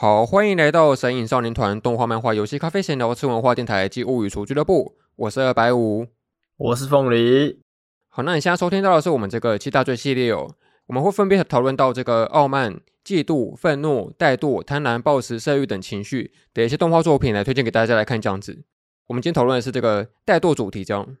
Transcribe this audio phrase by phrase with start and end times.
[0.00, 4.96] 好，欢迎来到神影少年团动画漫画游戏咖啡闲聊吃文化电台及物语厨俱乐部。
[5.14, 6.06] 我是二百五，
[6.56, 7.60] 我是凤梨。
[8.08, 10.54] 好，那你现在收听到的是我们这个七大罪系列哦。
[10.86, 18.64] 我们会分别讨论到这个傲慢、嫉妒、愤怒、怠惰、贪婪、暴食、色欲等情绪的一些动画作品来推荐给大家来看这样子。
[19.08, 21.14] 我们今天讨论的是这个怠惰主题，这样。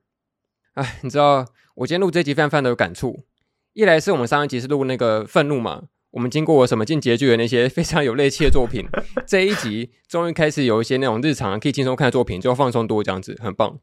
[0.72, 1.44] 哎，你知道
[1.74, 3.26] 我今天录这集非常非常的有感触。
[3.74, 5.82] 一来是我们上一集是录那个愤怒嘛。
[6.12, 8.86] 我们经过什么进结局的那些 非常有泪气的作品，
[9.26, 13.78] 这一集终于开始有一些那种日常可以轻松看的作品，就放松多这样子，很棒。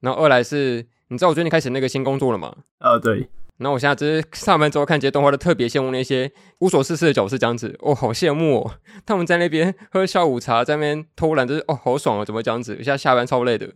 [0.00, 2.54] 然后二来是，你知道我最近开始那个新工作了吗？
[2.78, 3.28] 啊，对。
[3.58, 8.74] 然后我现在只是上班之后看这些动画，都特别羡慕那些无所事事的角色这样子，哦，好羡慕哦。
[9.06, 12.74] 他们在那边喝下午茶，在那边偷懒，就是哦，好爽哦，怎么这样子？
[12.76, 13.74] 现在下班超累的。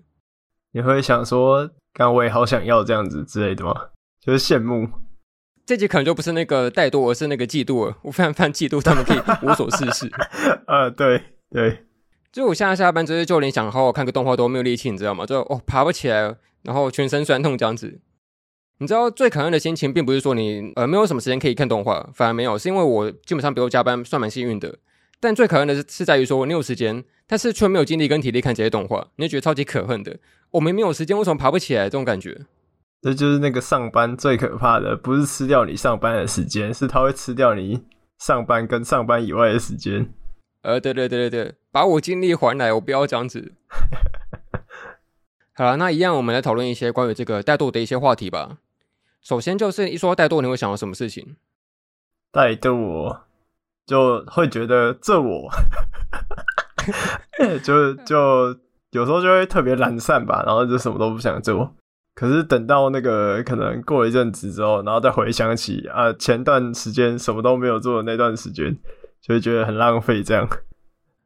[0.72, 3.72] 你会想说，刚我也好想要这样子之类的吗？
[4.20, 4.88] 就是羡慕。
[5.66, 7.98] 这集可能就不是那个怠惰，而是那个嫉妒了。
[8.02, 10.08] 我非常非常嫉妒他们可以无所事事。
[10.68, 11.20] 呃，对
[11.50, 11.84] 对，
[12.30, 15.26] 就我现在下班，就是就连想好好看个动画都没有力气，你知道吗？
[15.26, 17.98] 就哦爬不起来，然后全身酸痛这样子。
[18.78, 24.78] 你知道最可恨的心情，并不是说你呃没有什么时间可以看动画，反而没有，是因为我基本上不用加班，算蛮幸运的。
[25.18, 30.16] 但最可恨的是是在于说你有时间，但是却没有精力跟体力看这些动画，你就觉得超级可恨的。
[30.52, 31.84] 我明明有时间，为什么爬不起来？
[31.84, 32.42] 这种感觉。
[33.02, 37.84] 这就是那个上班最可怕的，不是吃掉你上班的时间，是它会吃掉你
[38.18, 40.12] 上班跟上班以外的时间。
[40.62, 43.52] 呃，对对对对对，把我精力还来，我不要这样子。
[45.54, 48.58] 好了，那一样，我们来讨论一些关于这个怠惰的一些话题吧。
[49.22, 51.36] 首先就是一说到怠惰，你会想到什么事情？
[52.32, 53.20] 怠惰
[53.86, 55.48] 就会觉得这我，
[57.62, 58.58] 就就
[58.90, 61.74] 有时候就会特别懒散吧，然后就什么都不想做。
[62.16, 68.74] 可是等到那个可能过了一阵子之后，然后再回想起啊，前段时间什么都没有做的那段时间，
[69.20, 70.22] 就会觉得很浪费。
[70.22, 70.48] 这样，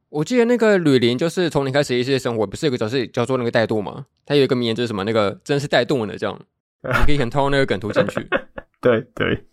[0.08, 4.06] 我记得那个吕林就是从零开始一些生活，不是有个角色叫做那个怠惰吗？
[4.27, 6.36] 他有一个名言就是什么，那个真是怠惰的这样，
[6.83, 8.28] 你可以很套那个梗图进去。
[8.80, 9.45] 对对，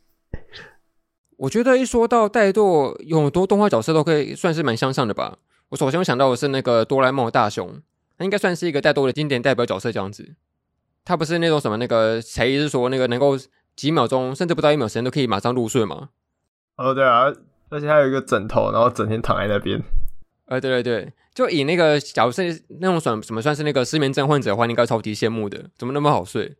[1.37, 5.37] 我觉得一说到怠惰，有很多动画角色都可以算是蛮相像的吧。
[5.69, 7.79] 我首先想到的是那个哆啦 A 梦的大雄，
[8.17, 10.33] 他应该算是一个怠惰的经典代表角色这样子。
[11.07, 13.37] 他不是那种什么那个才艺是说那个能够
[13.77, 16.09] 几秒钟甚至不到一秒时间都可以马上入睡吗？
[16.75, 17.33] 哦，对啊，
[17.69, 19.81] 而且还有一个枕头，然后整天躺在那边。
[20.47, 26.57] 呃，对对对，就以那个假如是那种算什么算是那个失眠症患者的话，你应该超级羡慕的，怎么那么好睡？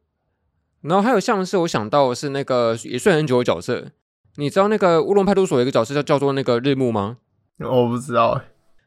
[0.80, 3.92] 然后还有像是我想到的是那个也睡很久的角色，
[4.38, 7.18] 你知道那个乌龙派出所有一个角色叫叫做那个日暮吗？
[7.60, 8.42] 我不知道。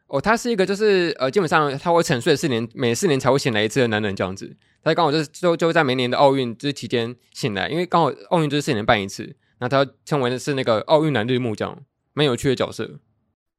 [0.06, 4.56] 哦，他是一个就是呃，基本上他会沉睡四年，每四年才会醒来一次的男人这样子。
[4.82, 12.98] 他刚好就是就就在每年的奥运这期间醒来，因为刚好奥运就是四年办一次，那他称为的是那个奥运男日暮这样，蛮有趣的角色。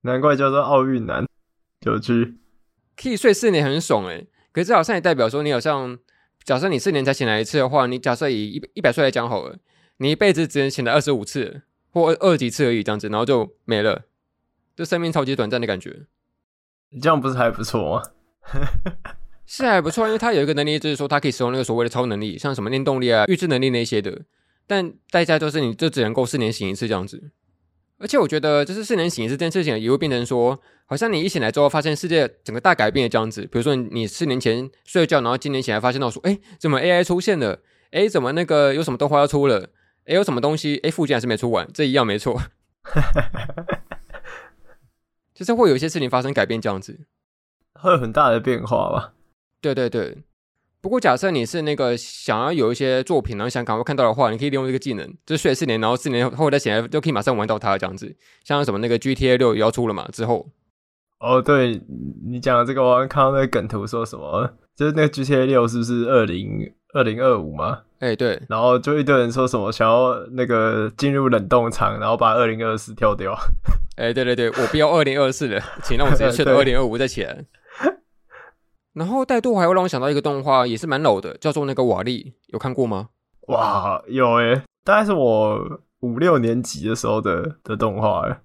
[0.02, 1.28] 难怪叫做奥运男，
[1.86, 2.38] 有趣。
[2.96, 5.98] 可以睡四年很爽诶，可是这好像也代表说你好像
[6.44, 9.58] 假设你四年才醒来一次的话，你假设以一一百岁来讲好了，
[9.98, 11.62] 你一辈子只能醒来二十五次
[11.92, 14.06] 或二十几次而已这样子，然后就没了，
[14.76, 16.08] 就生命超级短暂的感觉。
[16.90, 18.04] 你这样不是还不错吗？
[19.54, 24.22] 是还不错，因为他有一个能力，就是说他可以使用那个所谓的超能力，像什么念动力啊、预知能力那些的。
[24.66, 27.32] 但代价就是你就只能够四年醒一次这样子。
[27.98, 33.42] 而且我觉得，就是四年醒一次这件事情，也会变成说，好像你一醒来之后，发现世界整个大改变这样子。
[33.42, 37.60] 比如说你四年前睡觉，然后今年醒来发现到说，哎，怎么 AI 出现了？
[37.92, 39.72] 哎，怎么那个有什么动画要出了？
[40.06, 40.80] 哎，有什么东西？
[40.84, 42.42] 哎，附件还是没出完，这一样没错。
[45.36, 47.02] 就是会有一些事情发生改变，这样子
[47.76, 49.12] 会有很大的变化吧？
[49.62, 50.18] 对对对。
[50.82, 58.16] 不过假设你是那个想要有一些作品，然后想赶快看到的话，你可以利用这个技能，就睡四年，然后四年后再醒来就可以马上玩到它这样子。
[58.44, 60.08] 像什么那个 GTA 六也要出了嘛？
[60.12, 60.50] 之后
[61.20, 61.80] 哦，对
[62.28, 67.82] 你讲的这个，我刚看到那个梗图说什么，就是那个 GTA 六是不是二零二零二五嘛？
[68.00, 73.38] 哎、欸，对，然后就一堆人说什么想要那个进入冷冻场，然后把二零二四跳掉。
[73.98, 77.46] 哎、欸，对对对，我不要二零二四了，请让我直接睡到 二零二五再起来。
[78.94, 83.10] 然后怠惰还会让我想到一个动画，也是蛮老的，叫做那个瓦力，有看过吗？
[83.48, 88.38] 哇，有诶，大概是我五六年级的时候的的动画诶。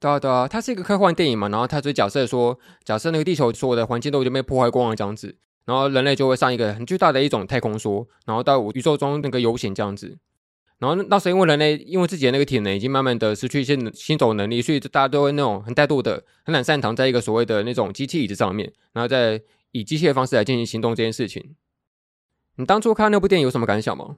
[0.00, 5.36] 对啊对啊，它是一个科幻电影嘛，然后它就假设说，假设那个地球所有的环境都已经被破坏光了这样子。
[5.64, 10.18] 然后人类就会上一个很巨大的一种太空梭，然后到宇宙中那个游行这样子。
[10.80, 19.40] 然后那时候因为人类因为自己的那个体能已经慢慢的失去一些行走能力，所以大家都会那种很怠惰的、很懒散躺在一个所谓的那种机器椅子上面，然后再
[19.72, 21.56] 以机械的方式来进行行动这件事情。
[22.56, 24.16] 你当初看那部电影有什么感想吗？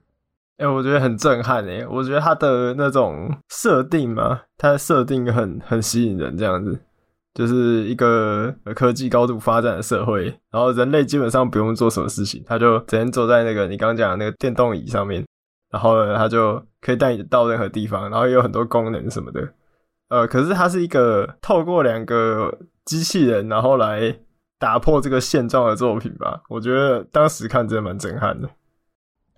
[0.59, 6.79] 哎、我觉得很震撼诶，我觉得它的那种设定嘛，它的设定很很吸引人这样子。
[7.35, 15.27] 就是一个科技高度发展的社会，然后人类基本上不用做什么事情，他就整天坐在那个你刚刚讲的那个电动椅上面，
[15.73, 19.53] 然后呢，他就可以带你到任何地方，然后有很多功能什么的。
[20.11, 24.17] 呃，可是它是一个透过两个机器人，然后来
[24.59, 26.43] 打破这个现状的作品吧？
[26.49, 28.49] 我觉得当时看真的蛮震撼的。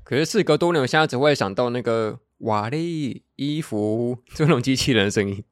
[0.05, 5.43] 可是事隔多年，我现在只会想到那个瓦力衣服这种机器人的声音。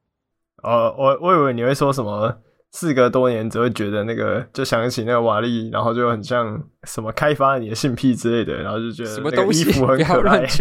[0.63, 2.37] 呃，我我以为你会说什么？
[2.71, 10.43] 事隔多年，只会觉得那个，就想起那个瓦力，然后就很像什么开发你的性癖之类的，然后就觉得什么东西衣服很可爱。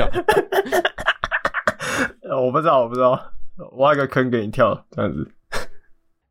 [2.40, 3.32] 我不知道，我不知道，
[3.78, 5.28] 挖一个坑给你跳，这样子。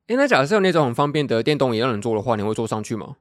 [0.08, 3.16] 哎，那假设有那种很方便的电动椅让人坐的话，你会坐上去吗？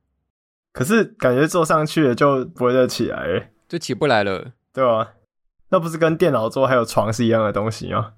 [0.73, 5.13] 可是感觉坐上去了就不会再起来，就起不来了，对吧？
[5.69, 8.15] 那不是跟电脑桌还有床是一样的东西吗？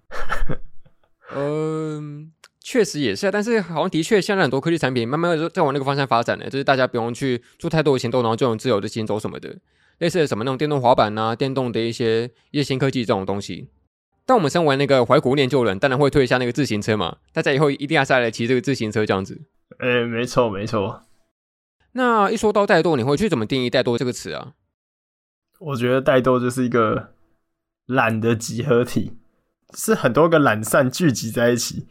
[1.37, 9.57] 嗯，确实也是啊，但是好像的确现在很多科技产品慢慢在往那个方向发展呢，就是大家不用去做太多的行动，然后就能自由的行走什么的，
[9.99, 13.69] 类似的什么那种电动滑板啊，电动的一些一些新科技这种东西。
[14.27, 19.43] 但我们身为那个怀古念旧人，当然会推一下那个自行车嘛，大家以后一定要下来骑这个自行车这样子。
[19.79, 21.03] 哎、欸，没错没错。
[21.93, 24.55] 那一说到怠惰，你会去怎么定义怠惰这个词啊？
[25.61, 27.15] 我觉得怠惰就是一个
[27.87, 29.19] 懒的集合体。
[29.77, 31.89] 是很多个懒散聚集在一起，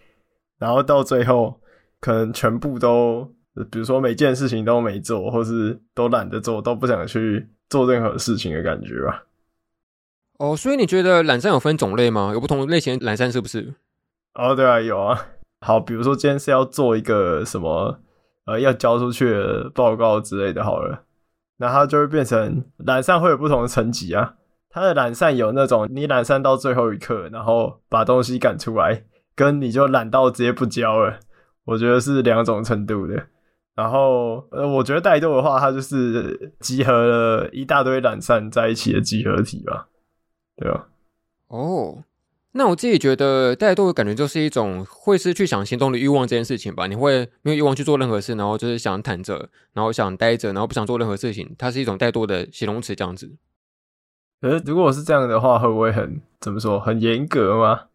[0.57, 1.59] 然后到最后
[1.99, 3.29] 可能全部都，
[3.69, 9.25] 比如说每件事情都没做，或是都懒得做，都不想去做任何事情的感觉吧。
[10.39, 12.31] 哦，所以你觉得懒散有分种类吗？
[12.33, 13.75] 有不同类型懒散是不是？
[14.33, 15.27] 哦，对啊，有啊。
[15.61, 17.99] 好，比如说今天是要做一个什么，
[18.45, 21.03] 呃，要交出去的报告之类的，好了，
[21.57, 24.33] 那它就会变成懒散会有不同的层级啊。
[24.69, 29.03] 他的懒散有那种你懒散到最后一刻，然后把东西赶出来，
[29.35, 31.19] 跟你就懒到直接不交了，
[31.65, 33.27] 我觉得是两种程度的。
[33.75, 39.87] 然后呃，我觉得怠惰的话，它就是集合了一大堆懒散在一起的集合体吧，
[40.55, 40.87] 对啊？
[41.47, 42.03] 哦，
[42.51, 46.87] 那我自己觉得怠惰的感觉就是一种会失去想行动的欲望这件事情吧。
[46.87, 53.31] 你会没有欲望去做任何事，然后就是想躺着，然后想待着，然后不想做任何事情，它是一种怠惰的形容词这样子。
[54.41, 56.79] 可是，如果是这样的话，会不会很怎么说？
[56.79, 57.85] 很严格吗？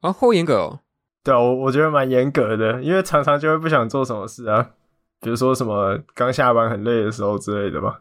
[0.00, 0.80] 啊，好严格哦。
[1.22, 4.70] 对啊，我我觉得蛮严格的，因为常常就会不想做什么事啊，
[5.20, 8.00] 比如说什么刚下班很累的时候之类的吧。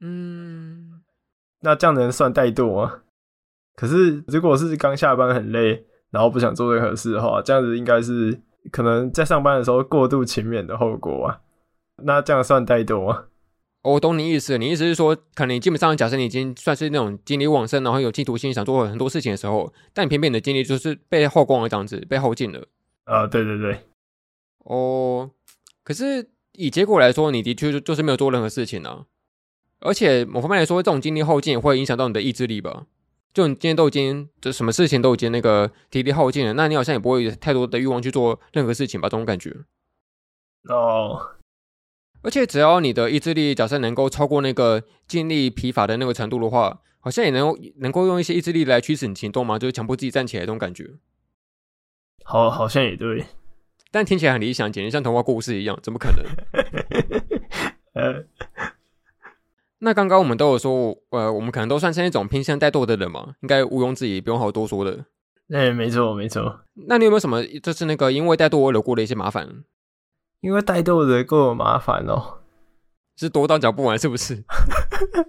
[0.00, 1.02] 嗯，
[1.60, 3.02] 那这样能算怠惰吗？
[3.74, 8.40] 可是，如果是刚下班很累，然后不想做任何事的话，这样子应该是
[8.70, 11.40] 可能在上班的时候过度勤勉的后果啊。
[12.04, 13.24] 那这样算怠惰吗？
[13.82, 22.68] 我懂你意思，你意思是说，可能你基本上假设你已经算是那种精力旺盛，然后有企图心，想做很多事情的时候，但偏偏你的精力就是被耗光了，这样子被耗尽了。
[23.04, 23.80] 啊，对对对。
[24.58, 25.30] 哦，
[25.82, 29.06] 可是以结果来说，你的确就是没有做任何事情啊。
[29.80, 32.86] 而且某方面来说，这种精力耗尽也会影响到你的意志力吧？
[33.32, 39.08] 就你今天都已经就什么事情都已经那个体力耗尽了，那你好像也不会有太多的欲望去做任何事情吧？
[39.08, 39.56] 这种感觉。
[40.68, 41.38] 哦。
[42.22, 50.88] 而且只要你的意志力假设能够超过那个精力疲乏的那个程度的话，好像也能能够用一些意志力来驱使你行动嘛，就是强迫自己站起来这种感觉。
[52.24, 53.24] 好，好像也对，
[53.90, 56.24] 但听起来很理想，简直像童话故事一样，怎么可能？
[57.94, 58.24] 呃，
[59.84, 65.04] 那刚刚我们都有说，呃，我们可能都算是那种偏向怠惰的人嘛，应该毋庸置疑，不用好多说的。
[65.52, 66.60] 哎，没错没错。
[66.86, 69.64] 那你有没有什么就是那个因为怠惰而有过的一些麻烦？
[70.40, 72.38] 因为怠惰的够麻烦哦，
[73.16, 74.44] 是多到讲不完，是不是？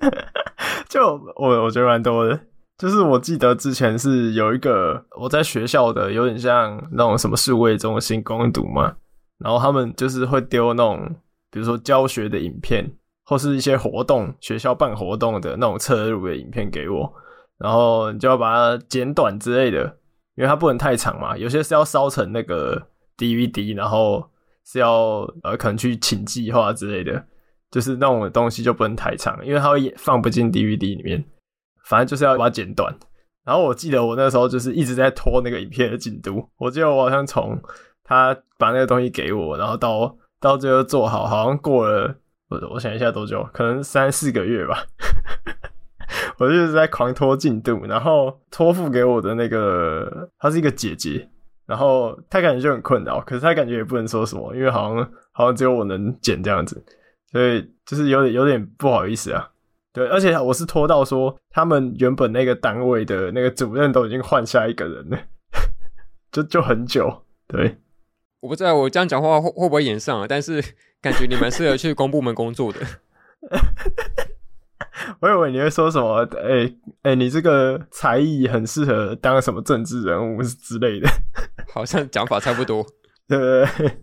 [0.88, 1.01] 就
[1.36, 2.39] 我我觉得蛮多的，
[2.77, 8.98] 就是我记得之前是有一个我在学校的，有点像那种什么数位中心工读嘛，
[9.39, 11.15] 然后他们就是会丢那种，
[11.50, 12.91] 比如说教学的影片，
[13.25, 17.13] 或是一些活动，学校办活动的那种侧录的影片给我，
[17.57, 19.83] 然后你就要把它剪短之类的，
[20.35, 22.87] 因为它不能太长嘛，有些是要烧成那个
[23.17, 24.29] DVD，然后。
[24.65, 27.21] 是要呃，可能去请计划之类的，
[27.69, 31.21] 就是那种东西就不能太长，因为它会放不进 DVD 里面。
[31.83, 32.97] 反正就是要把它剪短。
[33.43, 36.47] 然后我记得我那时候就是一直在拖那个影片的进度。
[36.55, 37.61] 我记得我好像从
[38.05, 42.15] 他把那个东西给我，然后到到最后做好，好像过了
[42.50, 44.85] 我我想一下多久，可能三四个月吧。
[46.38, 51.29] 我就一直在狂拖进度，然后托付给我的那个，她是一个姐姐。
[51.65, 56.83] 然后她感觉就很困扰，可是她感觉也不能说什么，因为好像好像只有我能剪这样子，
[57.31, 59.50] 所以就是有点有点不好意思啊。
[59.93, 65.17] 对，而且我是拖到说他们原本那个单位的那个主任都已经换下一个人了，
[66.31, 67.23] 就就很久。
[67.47, 67.77] 对，
[68.43, 70.62] 我不知道我这样讲话会会不会演上啊，但是
[71.01, 72.79] 感觉你蛮适合去公部门工作的。
[75.21, 76.27] 我以为你会说什么？
[76.35, 76.65] 哎、欸、
[77.03, 81.09] 哎、欸，你这个才艺很适合当什么政治人物之类的，
[81.73, 82.85] 好像讲法差不多。
[83.29, 83.43] 对不
[83.77, 83.97] 对。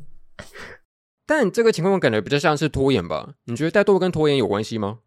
[1.27, 3.35] 但这个情况感觉比较像是拖延吧？
[3.45, 5.01] 你觉得怠惰跟拖延有关系吗？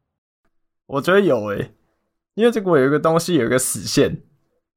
[0.85, 1.73] 我觉得有诶、欸，
[2.35, 4.21] 因为这个有一个东西有一个死线，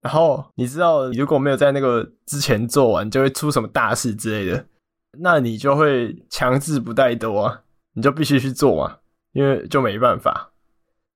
[0.06, 4.64] 然后你知道，如果没有在那个之前做完，就会出什么大事之类的，
[5.18, 7.62] 那你就会强制不怠惰啊，
[7.94, 8.98] 你就必须去做嘛，
[9.32, 10.52] 因为就没办法。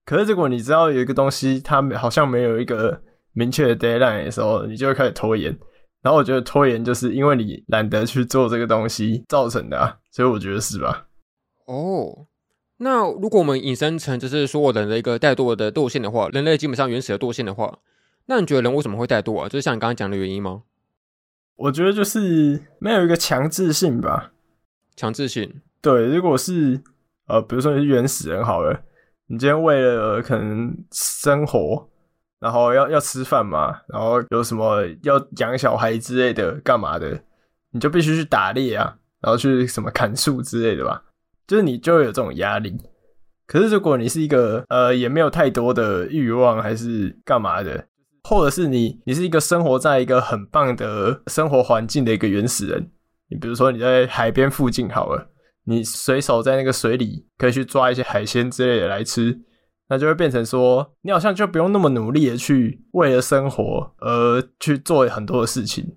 [0.04, 3.00] 可是如果你知道有一个东西它好像没有一个
[3.32, 5.56] 明确的 deadline 的时候，你就会开始拖延。
[6.02, 11.06] 然后我觉得拖延就是因为你懒得去做这个东西造成的啊，所以我觉得是吧？
[11.66, 12.26] 哦。
[12.78, 17.78] 那如果我们引申成就是说我人的一个怠惰的惰性的话，人类基本上原始的惰性的话，
[18.26, 19.48] 那你觉得人为什么会怠惰啊？
[19.48, 20.62] 就是像你刚刚讲的原因吗？
[21.56, 24.32] 我觉得就是没有一个强制性吧。
[24.96, 25.60] 强制性？
[25.82, 26.80] 对，如果是
[27.26, 28.82] 呃，比如说你是原始人好了，
[29.26, 31.88] 你今天为了可能生活，
[32.38, 37.22] 然后要要吃饭嘛，然后有什么要养小孩之类的，干嘛的，
[37.70, 41.04] 你就必须去打猎啊，然后去什么砍树之类的吧。
[41.46, 42.80] 就是你就会有这种压力，
[43.46, 47.86] 可是如果你是一个呃也没有太多的欲望，还是干嘛的，
[48.24, 52.90] 或者是你你是一个生活在一个很棒的生活环境的一个原始人，
[53.28, 55.30] 你比如说你在海边附近好了，
[55.64, 59.40] 你随手在那个水里可以去抓一些海鲜之类的来吃，
[59.88, 65.96] 那就会变成说你好像就不用那么努力的去为了生活而去做很多的事情，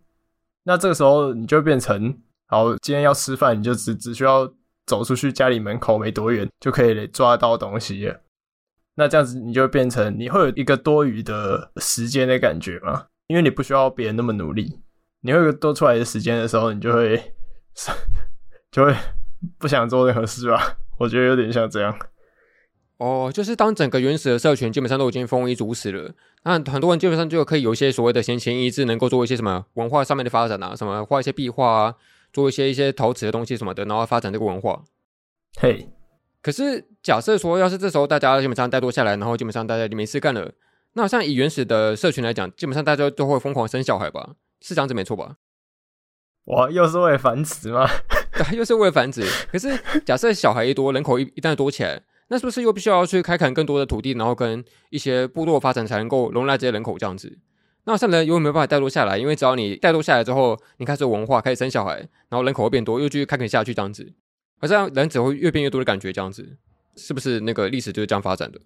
[0.64, 4.52] 那这个时候你就变成好，今天要吃饭，你就只只需要。
[4.86, 8.20] 走出去家里门口没多远就可以抓到东西了，
[8.96, 13.08] 那这样子你就会变成你会有一个多余的时间的感觉嘛？
[13.28, 14.80] 因为你不需要别人那么努力，
[15.22, 17.34] 你会有多出来的时间的时候，你就会
[18.72, 18.96] 就会
[19.58, 20.78] 不想做任何事吧？
[21.00, 21.98] 我觉得有点像这样。
[22.98, 31.96] 哦，就是当整个原始的社群基本上都已经丰衣足食了，那很多人基本上就可以有一些所谓的闲情逸致，能够做一些什么文化上面的发展啊，什么画一些壁画啊。
[32.32, 34.84] 做一些一些陶瓷的东西什么的，然后发展这个文化。
[35.60, 35.88] 嘿，Hey.
[36.44, 40.52] 可是假设说，要是这时候大家基本上怠惰下来，然后基本上大家就没事干了，
[40.94, 44.36] 那像以原始的社群来讲，基本上大家都会疯狂生小孩吧？
[44.62, 45.38] 是这样子没错吧？
[46.46, 47.90] 哇，又是为了繁殖吗？
[48.34, 49.26] 对， 又是为了繁殖。
[49.50, 57.40] 可是假设小孩一多，人口一一旦多起来，那是不是又必须要去开垦更多的土地，然后跟一些部落发展，才能够容纳这些人口这样子？
[57.86, 61.98] 那像人又没有办法带落下来，因为只要你带落下来之后，你开始有文化，开始生小孩，
[62.28, 64.14] 然后人口会变多，又继续开垦下去这样子，
[64.64, 66.56] 好像人只会越变越多的感觉这样子，
[66.96, 68.58] 是不是那个历史就是这样发展的？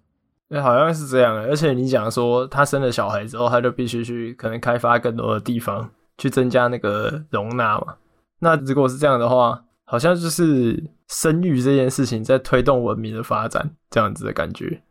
[0.47, 1.35] 对，好像是这样。
[1.35, 5.89] 而且你讲说他生了小孩之后，他就必须去可能开发更多的地方，
[6.19, 7.95] 去增加那个容纳嘛。
[8.37, 14.83] 那如果是这样的话，好像就是生育这件事情在推动文明的发展，这样子的感觉。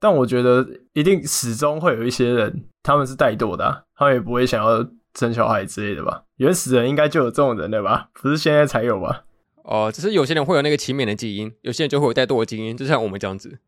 [0.00, 4.82] 但我觉得一定始终会有一些人，他们是怠惰的，他们也不会想要
[5.14, 6.24] 生小孩之类的吧？
[6.36, 8.08] 原始人应该就有这种人的吧？
[8.14, 9.24] 不是现在才有吧？
[9.70, 13.60] 哦，只是有些人会有那个勤勉的基因，有些人就会有怠惰的基因，就像我们这样子。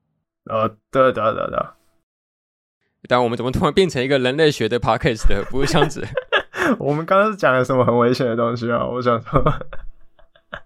[0.51, 1.67] 呃，对对对对。
[3.09, 5.45] 但我们怎么突然变成一个人类学的 podcast 的？
[5.49, 6.05] 不是这样子。
[6.81, 8.85] 我们刚刚是讲了什么很危险的东西啊？
[8.85, 9.45] 我想说。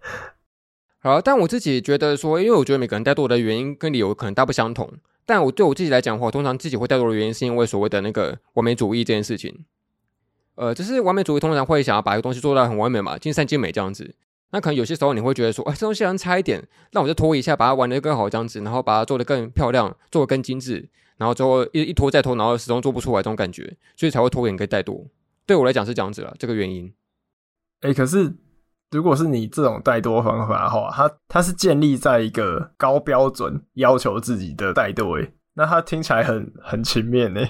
[1.01, 4.91] 好，但我自己觉得说，因为我觉得每个人怠惰的原因跟理由可能大不相同。
[5.27, 9.67] 但我对我自己来讲的话，通常自己会怠惰的原因，是因为所谓的那个完美主义这件事情。
[10.55, 14.15] 呃，就是完美主义通常会想要把一个东西做到很完美嘛，尽善尽美这样子。
[14.51, 25.07] 那可能有些时候你会觉得说，哎，这东西好像差一点，那我就拖一下，把它玩得更好这样子，然后把它做得更漂亮，做得更精致，然后最后一一拖再拖，然后始终做不出来这种感觉，所以才会拖延跟怠惰。
[25.47, 26.93] 对我来讲是这样子了，这个原因。
[27.81, 28.35] 哎，可是。
[28.93, 37.45] 如果是你这种怠惰方法的话，它它是建立在一个高标准要求自己的怠惰，诶，那它听起来很很轻蔑呢。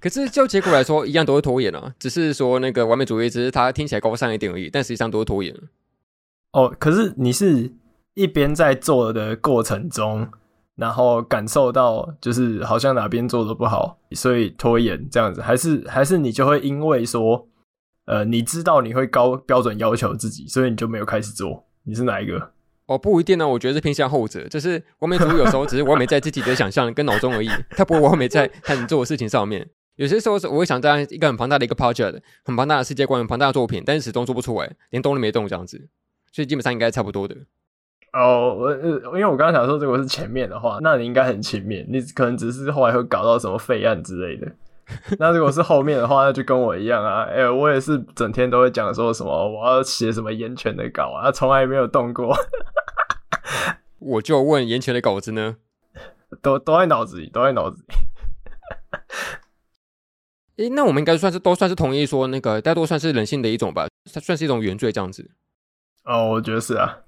[0.00, 5.54] 可是就结果来说，一样都是拖延啊，只是说那个完美主义，只是它听起来高尚一点而已，但实际上都是拖延。
[6.52, 7.72] 哦，可是你是
[8.14, 10.28] 一边在做的过程中，
[10.74, 17.48] 然后感受到就是好像哪边做的不好，所以拖延这样子，还是还是你就会因为说。
[18.08, 21.66] 呃，你知道你会高标准要求自己，所以你就没有开始做。
[21.82, 22.52] 你是哪一个？
[22.86, 23.48] 哦，不一定呢。
[23.48, 29.68] 我觉得是偏向后者，就是完美主义有时候只是完美在自己的想象跟脑中而已，他不会完美在他能做的事情上面。
[29.96, 35.88] 有些时候是我会想这样一个很庞大的一个 project，很庞大的世界观，很庞大的作品，但是始终做不出来，连动都没动这样子。
[36.32, 37.34] 所以基本上应该差不多的。
[38.12, 44.50] 哦，我呃，因为我刚刚想说，如果是前面的话，那你应该很前面，你可能只是后来会搞到什么废案之类的。
[45.18, 47.24] 那如果是后面的话，那就跟我一样啊。
[47.24, 52.36] 哎、欸，我也是整天都会讲说什么我要写什么言权的稿啊，从来没有动过。
[53.98, 55.56] 我就问言权的稿子呢，
[56.40, 57.94] 都都在脑子里，都在脑子里。
[60.56, 63.86] 诶、欸，那我们应该算是都算是同意说，那个怠惰算是人性的一种吧？
[64.12, 65.30] 它算是一种原罪这样子。
[66.04, 67.00] 哦，我觉得是啊。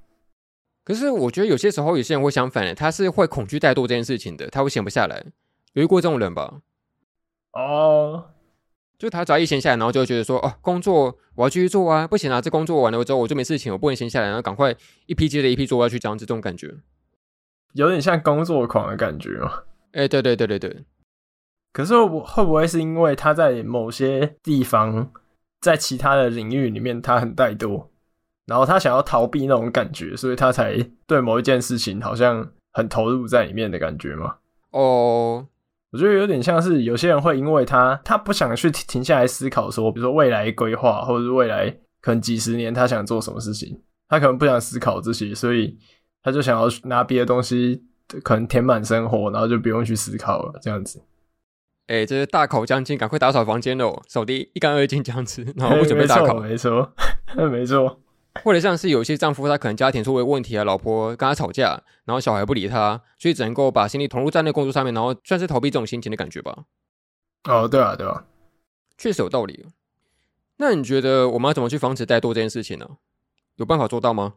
[0.84, 5.24] 可是我觉得有些时候有些人会相反，他是会恐惧怠惰这件事情的，他会闲不下来。
[5.74, 6.60] 有遇过这种人吧？
[7.52, 8.30] 哦，
[8.98, 14.74] 就他只要一闲下来，然后就会觉得说，哦，工作我要继续做啊，不行啊，这工作完了之后我就没事情，我不能闲下来，然后赶快
[15.06, 16.74] 一批接着一批做下去，这样子这种感觉，
[17.72, 19.64] 有点像工作狂的感觉哦。
[19.92, 20.84] 哎，对对对对对。
[21.72, 25.10] 可是会会不会是因为他在某些地方，
[25.60, 27.86] 在其他的领域里面他很怠惰，
[28.46, 34.36] 然后他想要逃避那种感觉，所以他才对某一件事情好像很投入在里面的感觉吗？
[34.70, 35.46] 哦，
[35.90, 41.70] 我觉得有点像是有些人会因为他他不想去停下来思考说，比如说未来规划，或者是未来
[42.00, 45.78] 可能几十年他想做什么事情，他可能不想思考这些，所以
[46.22, 47.82] 他就想要拿别的东西
[48.22, 51.00] 可能填满生活，然后就不用去思考了，这样子。
[51.88, 54.02] 哎、欸，这是大考将近，赶快打扫房间喽！
[54.06, 56.34] 扫地一干二净这样子，然后不准备大考。
[56.38, 56.92] 没错，
[57.50, 57.98] 没错。
[58.44, 66.64] 或者像是有些丈夫，他可能家庭出了问题啊，老婆跟他吵架，然后小孩不理他，所以只能够把心力投入在那工作上面，然后算是逃避这种心情的感觉吧。
[67.44, 68.26] 哦，对啊，对啊，
[68.98, 69.64] 确实有道理。
[70.58, 72.86] 那你觉得我们要怎么去防止怠惰这件事情呢？
[73.56, 74.34] 有办法做到吗？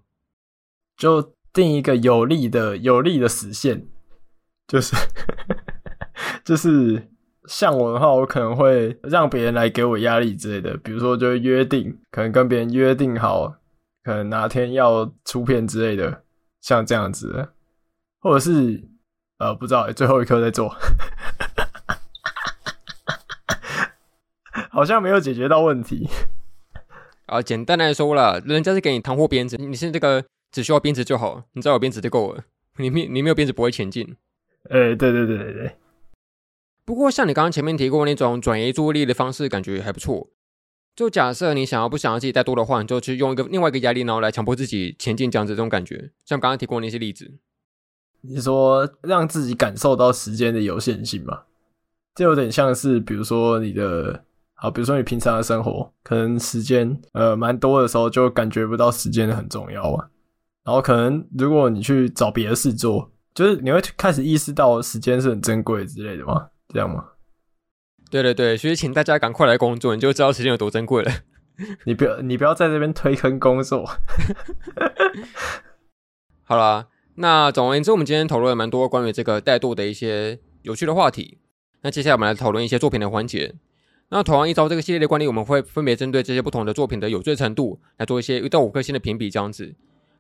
[0.96, 3.88] 就定一个有力的、有力的死线，
[4.70, 4.96] 就是，
[6.46, 7.11] 就是。
[7.48, 13.56] 像我的话，我可能会让别人来给我压力之类的，比如说就约定，可能跟别人约定好，
[14.04, 16.24] 可能哪天要出片之类的，
[16.62, 17.50] 像这样子的，
[18.20, 18.84] 或者是
[19.40, 20.76] 呃不知道，最后一刻再做，
[24.70, 26.08] 好像没有解决到问题。
[27.26, 32.44] 啊，简单来说啦，人家是给你糖或鞭子，你是这个只需要鞭子就好，你只要有鞭子就够了，
[32.78, 34.16] 你没你没有鞭子不会前进。
[34.70, 35.76] 哎、欸，对对对对对。
[36.84, 40.30] 不过，像你刚刚前面提过那种转移注意力的方式，感觉还不错。
[40.94, 46.12] 就假设你想要不想要自己怠惰的话，你就去用一个另外一个压力，然后来强迫自己前进，这样子这种感觉。
[46.26, 47.40] 像刚刚提过那些例子，
[48.22, 51.44] 你说让自己感受到时间的有限性嘛？
[52.14, 60.10] 这有点像是，比如说你的，好，比如说你平常的生活，可能时间呃蛮多的时候，就感觉不到时间很重要啊。
[60.66, 66.50] 然后可能如果你去找别的事做，就是你会开始意识到时间是很珍贵之类的嘛。
[66.74, 67.06] 这样吗？
[68.10, 71.12] 对对对，所以请大家赶快来工作，你就知道时间有多珍贵了。
[71.86, 73.88] 你不要，你不要在这边推坑工作。
[76.44, 81.38] 好啦，那总而言之，我们今天讨论了蛮多关于这个怠惰的一些有趣的话题。
[81.84, 83.56] 那接下来我们来讨论一些作品的环节。
[84.10, 89.64] 那同样依照这个系列的惯例，我们会分别针对这些不同的作品的有罪程度来做一些一到五颗星的评比，这样子。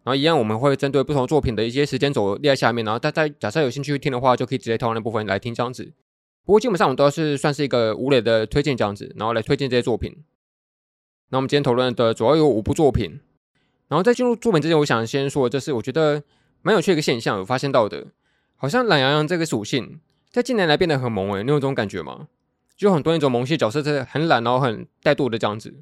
[0.04, 5.92] 然后一样，我们会针对不同作品的一些时间轴列在下面，然后大家假设有兴趣听的话，就可以直接跳那部分来听这样子。
[6.44, 10.24] 不过基本上我们都是算是一个无雷的推荐这样子，然后来推荐这些作品。
[11.30, 13.20] 那我们今天讨论的主要有五部作品。
[13.88, 16.24] 然后在进入作品之前，我想先说，就是我觉得
[16.62, 18.08] 蛮有趣的一个现象，有发现到的，
[18.56, 20.00] 好像懒羊羊这个属性
[20.30, 22.28] 在近年来变得很萌诶，你有这种感觉吗？
[22.76, 25.74] 就很多那种萌系角色是很懒，然后很怠惰的这样子。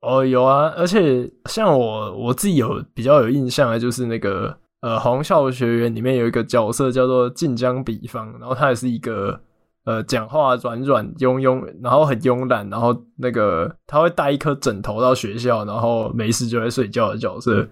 [0.00, 9.40] 哦，有啊，而且像我我自己有比较有印象的，就是那个呃《红校学员》里面有一个角色叫做晋江比方，然后他也是一个。
[9.86, 17.64] 呃，讲话软软庸庸，然后很慵懒，然后那个他会带一颗枕头到学校，然后没事就会睡觉的角色，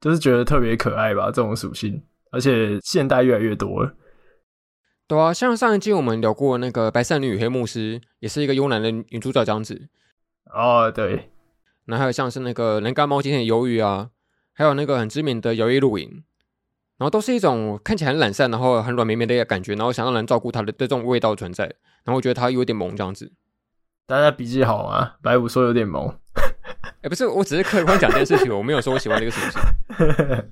[0.00, 3.92] 就是觉得特别可爱吧，这种属性，而且现代越来越多了。
[5.06, 9.88] 对啊，像上一季我们聊过那个白善女与黑牧师，也是一个慵懒的女主角这样子。
[10.46, 11.30] 哦，对。
[11.84, 14.08] 那还有像是那个能干猫今天的鱿鱼啊，
[14.54, 16.24] 还有那个很知名的摇曳露营。
[16.98, 21.64] 然后都是一种看起来很懒散，然后很软绵绵的一个感觉，然后想让人照顾它的这种味道存在。
[22.04, 23.32] 然后我觉得它有点萌这样子。
[24.06, 26.08] 大家笔记好啊，白五说有点萌。
[27.00, 29.60] 哎、欸，不是，我只是客观讲这件事情，我没有说我喜欢这个属性。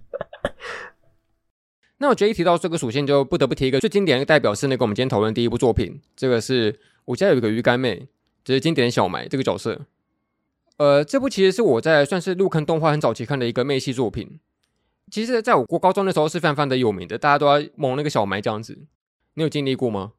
[1.99, 8.07] 那我觉得一提到这个属性，就不得不提一个最经典的代表是那个我们今天讨论第一部作品，这个是我家有一个鱼干妹，
[8.45, 9.81] 这是经典的小埋这个角色。
[10.77, 14.39] 呃，这部其实是我在算是入坑动画很早期看的一个妹系作品。
[15.11, 18.77] 其实，在我国高中的时候是非常非常的有名的，大家都要蒙那个小埋这样子。
[19.35, 20.13] 你有经历过吗？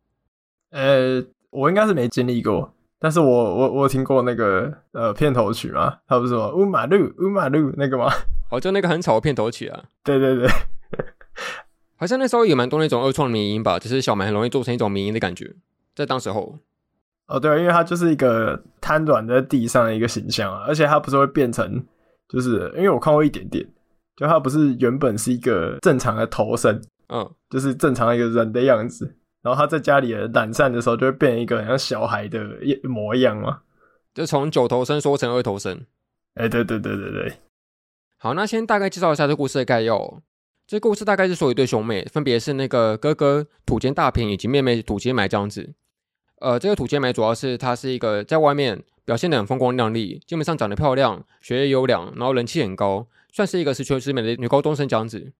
[0.69, 8.11] 呃，我应该是没经历过，但是我我我听过那个呃片头曲嘛，他不是说乌马路乌马路那个吗？
[8.49, 9.83] 哦，就那个很吵的片头曲啊。
[10.03, 10.47] 对对对，
[11.97, 15.53] 好像那时候也蛮多那种二创民音吧，只是小埋很容易做成一种民音的感觉，
[15.95, 16.57] 在当时候。
[17.27, 21.83] 哦，对，因为他就是一个瘫软在地上的一个形象啊，而且他不是会变成，
[22.29, 23.67] 就是因为我看过一点点，
[24.17, 32.43] 就他不是原本是一个正常的头身，嗯，就是正常一个人的样子，然后他在家里懒散的时候就会变成一个很像小孩的
[32.83, 33.61] 模样嘛，
[34.13, 35.85] 就从九头身缩成二头身。
[36.33, 37.33] 哎，对对对对对。
[38.17, 40.21] 好，那先大概介绍一下这故事的概要。
[40.65, 45.73] 这故事大概是说一对兄妹，分别是那个哥哥土间大平以及妹妹土间埋这样子。
[46.41, 55.31] 呃，这个土间埋主要是她是一个在外面表现得很风光亮丽，基本上长得漂亮，学业优良，然后人气很高，算是一个十全十美的女高中生这样子。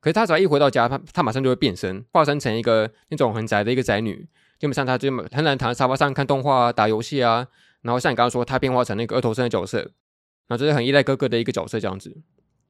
[0.00, 4.28] 可是她只要一回到家，她她马上就会变身，化身成一个那种很宅的一个宅女。
[4.60, 7.48] 基本上她就很懒躺在沙发上看动画啊、打游戏啊，
[7.82, 9.78] 然后像你刚刚说，她变化成那个二头身的角色，
[10.46, 12.16] 然后就是很依赖哥哥的一个角色这样子。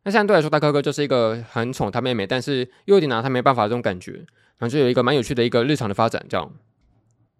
[0.04, 4.12] 那相对来说，他哥哥就是一个很宠他妹妹，但是又有点拿他没办法这种感觉，
[4.56, 6.50] 然后就有一个蛮有趣的一个日常的发展这样。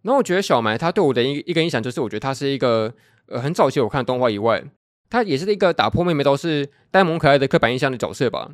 [0.03, 2.93] 然后我觉得小埋她对我的一一个印象就是，我觉得她是一个
[3.29, 4.63] 呃很早期我看动画以外，
[5.11, 8.53] 他也是一个打破妹妹都是呆萌可爱的刻板印象的角色吧。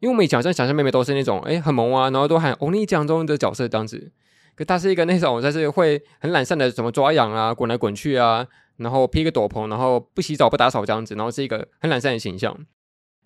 [0.00, 4.10] 因为我们以前好像想象妹妹都是那种哎很萌啊，然后都喊欧尼酱中的角色这样子，
[4.56, 8.44] 可她是一个那种就是会很懒散的，怎么抓痒啊，滚来滚去啊，
[8.78, 12.66] 然后披个斗篷，然后不洗澡不打扫这样子，然后是一个很懒散的形象，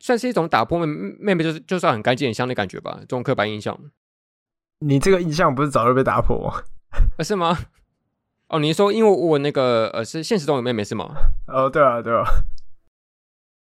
[0.01, 0.87] 算是一种打破妹
[1.19, 3.79] 妹妹就是就算很干净很香的感觉吧，这种刻板印象。
[4.81, 6.63] 你这个印象不是早就被打破吗？
[7.17, 7.57] 呃， 是吗？
[8.49, 11.15] 哦，你说因为我那个呃是现实中有妹妹是吗？
[11.49, 12.23] 哦，对啊，对啊。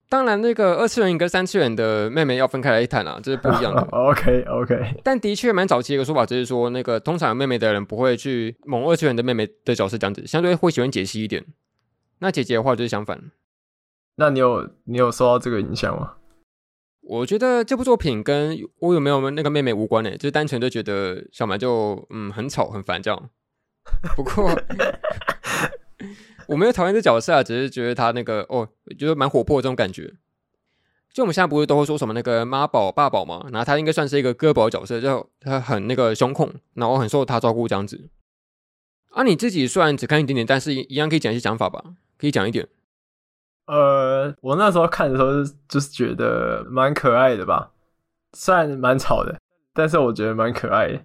[0.10, 3.82] 当然，那个二次元跟三次元的妹妹要分开来谈啊，这是不一样的。
[3.91, 4.96] Okay, okay.
[5.04, 11.46] 但的确蛮早期一个说法，就是说那个通常有妹妹的人不会去某二次元的妹妹的角色这样子，相对会喜欢解析一点。
[12.20, 13.32] 那姐姐的话就是相反。
[14.15, 16.13] 那你有你有受到这个影响吗？
[17.02, 23.30] 我觉得这部作品跟我有没有那个妹妹无关诶，就是单纯就觉得小蛮就嗯很吵很烦这样。
[24.15, 24.52] 不过
[26.48, 30.14] 我没有讨厌这角色啊，只是觉得他那个哦，觉得蛮活泼的这种感觉。
[31.14, 38.10] 就我们现在不是都会说什么那个妈宝爸宝嘛，然后他应该算是一个哥宝角色，就他很那个胸控，然后很受他照顾这样子。
[39.12, 41.84] 啊，你自己虽然只看一点点，但是一样可以讲一些想法吧，
[42.20, 42.68] 可以讲一点。
[43.66, 47.72] 呃，我那时候看的时候就是觉得蛮可爱的吧，
[48.34, 49.40] 虽然蛮吵的，
[49.74, 51.02] 但是我觉得蛮可爱的。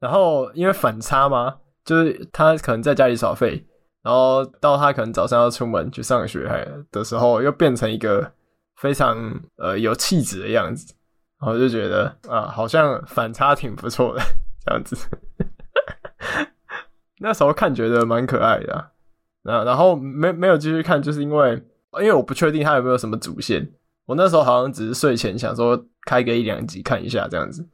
[0.00, 3.66] 然后因为反差嘛，就是他可能在家里耍废，
[4.04, 8.30] 然后到他可能早上要出门去上学还的时候，又变成一个
[8.76, 9.18] 非常
[9.56, 10.94] 呃有气质的样子，
[11.40, 14.22] 然后就觉得啊，好像反差挺不错的
[14.64, 14.96] 这样子。
[17.18, 18.90] 那时候看觉得蛮可爱的，啊，
[19.42, 21.64] 然然后没没有继续看，就是因为。
[22.00, 23.70] 因为我不确定他有没有什么主线，
[24.06, 27.64] 我那时候好像只是睡前想说开个一两集看一下这样子。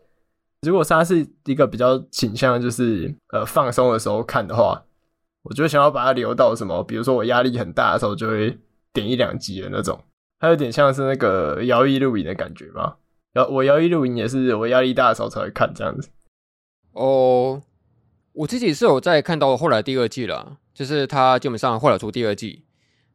[0.61, 4.85] 如果他是一个比较倾向就是呃放松的时候看的话，
[5.43, 8.59] 我就想要把它留到什么，比如说我压力很大的时候就会
[8.93, 9.99] 点一两集的那种。
[10.39, 12.97] 它有点像是那个摇曳露营的感觉嘛。
[13.35, 16.11] 摇我摇曳露营也是我压力大的时候才会看这样子。
[16.93, 17.63] 哦，
[18.33, 22.65] 我自己是有在看到后来第二季了，就是他基本上后来出第二季。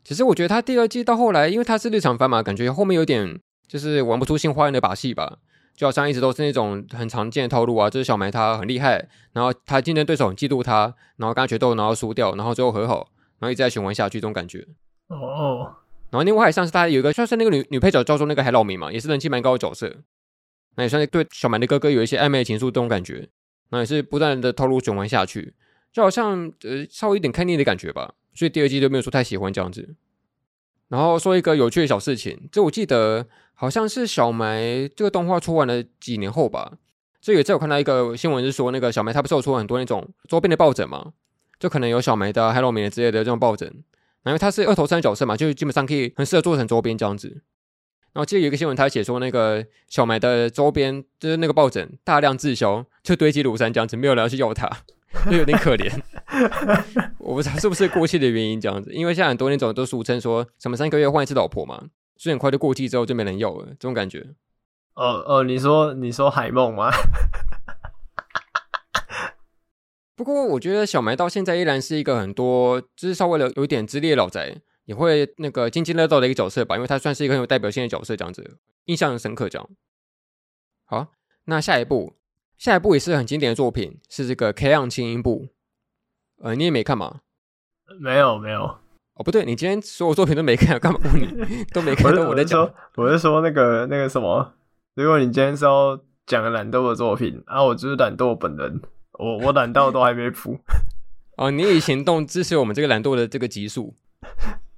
[0.04, 5.40] 其实我觉得他第二季到后来，因为他是日常番嘛，感觉后面有点就是玩不出新花样的把戏吧，
[5.76, 13.10] 就好像一直都是那种很常见的套路啊，就是小埋他很厉害，然后他竞争对手很嫉妒他，然后跟他决斗，然后输掉，然后最后和好，
[13.40, 14.66] 然后一直在循环下去这种感觉。
[15.08, 15.76] 哦。
[16.12, 19.94] 然后另外还像是他有一个算是那个女女配角叫做那个海老名嘛，也是人气蛮高的角色，
[20.76, 23.28] 那也算是对小埋的哥哥有一些暧昧的情愫这种感觉，
[23.70, 25.54] 那也是不断的套路循环下去，
[25.92, 28.14] 就好像呃稍微有点看腻的感觉吧。
[28.34, 29.96] 所以第二季就没有说太喜欢这样子，
[30.88, 36.74] 然后说一个有趣的小事情，就我记得好像是小埋这个动画出完了几年后吧，
[37.20, 41.14] 这也在我看到一个新闻是说，那个小埋他不是有出很多那种周边的抱枕嘛，
[41.60, 43.74] 就可能有小埋的、海老名的之类的这种抱枕，
[44.24, 47.42] 然后他是二头身角色嘛，就基本上可以很适合做成周边这样子。
[48.14, 54.70] 然后记得有一个新闻，他写说那个小埋的周边就是那个抱枕大量滞销，就堆积如山这样子，没有人要去要它。
[55.32, 55.90] 就有点可怜，
[57.20, 61.82] 我不知道是不是过气的原因这样子，因为现在很多那种都俗称说什么三个月换一次老婆嘛，
[62.18, 64.36] 所以很快就过气之后就没人要了，这种感觉。
[64.94, 66.90] 哦哦，你说你说海梦吗？
[70.16, 79.50] 不过我觉得小埋到现在依然是一个很多就是稍微的有一点资历的老宅也会那个津津乐道的一个角色吧，因为他算是一个很有代表性的角色，这样子印象很深刻。
[79.50, 79.70] 这样
[80.86, 81.08] 好，
[81.46, 82.16] 那下一步。
[82.58, 85.48] 下一部也是很经典的作品，是这个《K-ON 轻音部》。
[86.42, 87.20] 呃，你也没看吗？
[88.00, 88.80] 没有，没有。
[89.16, 91.64] 哦，不对，你今天所有作品都没看， 干嘛问你？
[91.74, 92.70] 都没看，都我在讲。
[92.96, 94.54] 我是说那个那个什么，
[94.96, 98.82] 如果你今天是要讲懒惰的作品，啊，我就是懒惰本人，
[99.14, 100.60] 我我懒到都还没谱。
[101.38, 103.96] 哦，你以行动支持我们这个懒惰的这个集数，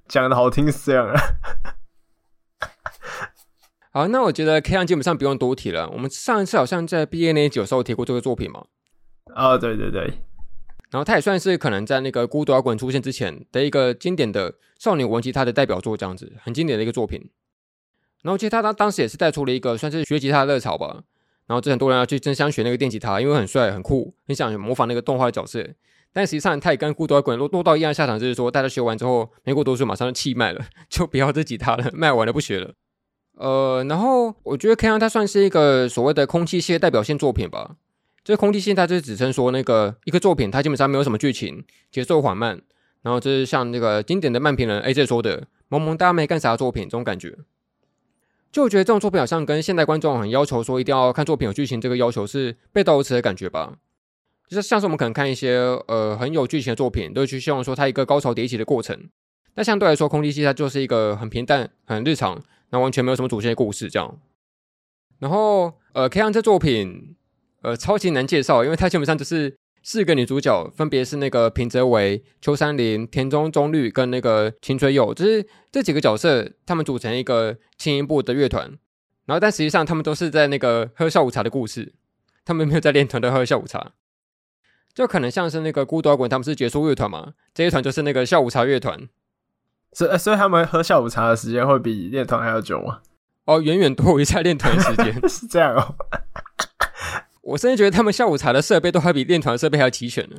[0.08, 1.20] 讲的好听是这样啊。
[3.90, 5.88] 好，那我觉得 K-ON 基本上不用多提了。
[5.90, 8.64] 我们上一次好像在毕业那一集有时候提过这个作品嘛。
[9.34, 10.22] 啊、哦，对对对。
[10.90, 17.30] 然后他也算是可能在那个孤独摇滚出现之前的一个经典的少女玩吉他的代表作，这样子很经典的一个作品。
[18.22, 21.02] 然后其实他当当时也是带出了一个算是学吉他的热潮吧。
[21.46, 25.66] 然后这很多人要去争相学那个电吉他，因为很帅很酷，很想模仿那个动画的角色。
[26.12, 32.74] 但实际上，他也跟孤独摇滚落落到一样下场，就是说大家学完之后没过多久马上就弃卖了， 就不要这吉他了，卖完了不学了。
[33.36, 37.76] 呃，然后我觉得 K-ON 它算是一个所谓的空气系的代表性作品吧。
[38.24, 42.60] 这空气系它就是指称说那个一个作品它基本上没有什么剧情，节奏缓慢，
[43.02, 47.38] 然后就是像那个经典的漫评人 AJ 说的萌萌哒没干啥作品这种感觉。
[48.50, 53.78] 就我觉得这种作品好像跟现代观众很要求说一定要看作品有剧情这个要求是背道而驰的感觉吧。
[54.48, 59.08] 就是像是我们可能看一些呃很有剧情的作品，都会去希望说它一个高潮迭起的过程。
[59.54, 64.18] 但相对来说，空气系它就是一个很平淡、很日常，那完全没有什么主线故事这样。
[65.18, 67.16] 然后呃，K-ON 这作品
[67.68, 78.78] 呃超级难介绍，因为它基本上就是四个女主角，分别是那个平泽唯、秋山绫、田中中绿跟那个晴垂友，就是这几个角色，他们组成一个轻音部的乐团。
[79.26, 81.92] 然后但实际上他们都是在那个喝下午茶的故事，
[82.44, 83.92] 他们没有在练团的喝下午茶。
[84.94, 87.34] 就可能像是那个孤独摇滚，他们是结束乐团嘛？
[87.54, 89.08] 这一团就是那个下午茶乐团，
[89.92, 93.00] 所以所以他们喝下午茶的时间会比练团还要久吗？
[93.44, 95.94] 哦，远远多于在练团的时间， 是这样哦。
[97.48, 100.36] 我甚至觉得他们下午茶的设备都还比练团设备还要齐全呢。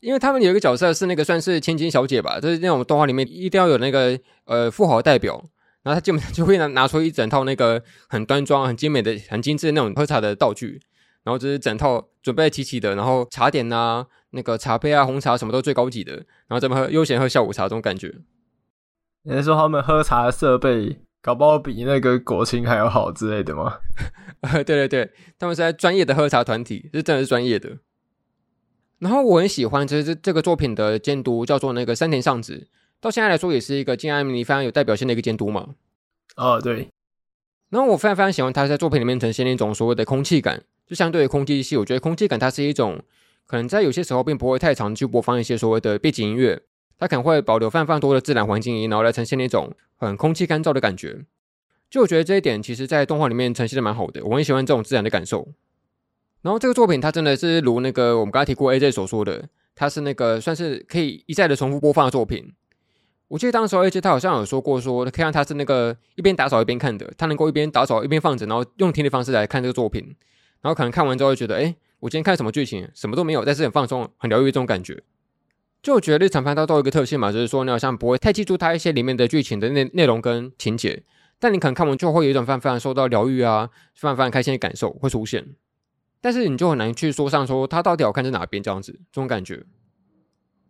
[0.00, 5.42] 因为他们有一个角色是那个算是千金小姐吧，就是那种动画里面一定要有那个呃富豪代表，
[5.82, 10.80] 然后他基本上就会拿拿出一整套那个很端庄、很精美的、很精致的那种喝茶的道具。
[11.24, 16.12] 然后就是整套准备齐齐的，然后茶点啊，那个茶杯啊，红茶什么都最高级的，
[16.46, 18.14] 然后咱们喝悠闲喝下午茶这种感觉。
[19.24, 23.78] 你是说他们喝茶的设备搞不好比那个国青还要好之类的吗？
[24.54, 27.78] 对对对，他们是在专业的喝茶团体，是真的是专业的。
[29.00, 32.68] 然后我很喜欢，就是这这个作品的监督叫做那个山田尚子，
[33.00, 35.70] 到现在来说也是一个静安迷非常有代表性的一个监督嘛。
[36.36, 36.88] 哦，对。
[37.70, 40.62] 然后我非常非常喜欢他在作品里面呈现那种所谓的空气感。
[40.86, 43.02] 就相对于空气系，我觉得空气感它是一种
[43.48, 46.62] 可能在有些时候并不会太常去播放一些所谓的背景音乐，
[46.98, 51.24] 它可能会保留非常非常多的自然环境音，然后来呈现那种很空气干燥的感觉。
[51.88, 55.46] 就我觉得这一点，其实在动画里面呈现的蛮好的，我很喜欢这种自然的感受。
[56.42, 62.52] 然后这个作品它真的是如那个我们刚才提过 AJ 所说的，它是那个算是可以一再的重复播放的作品。
[63.28, 70.14] 我记得当时 AJ 他好像有说过说，可以让他是那个一边打扫一边看的，他能够一边打扫一边放着，然后用听的方式来看这个作品。
[70.62, 75.02] 然后可能看完之后会觉得，哎，我今天看什么剧情，什么都没有，但是很放松，很疗愈这种感觉。
[75.86, 81.04] 就我觉得日常番它都有一个特性嘛，就是说你好像不会太记住它一些里面的剧情的内内容跟情节，
[81.38, 85.46] 但你可能看完之后会有一种非常非常受到疗愈啊，非常非常开心的感受会出现。
[86.20, 89.62] 但是你就很难去说上说它到底好看在哪边这样子这种感觉。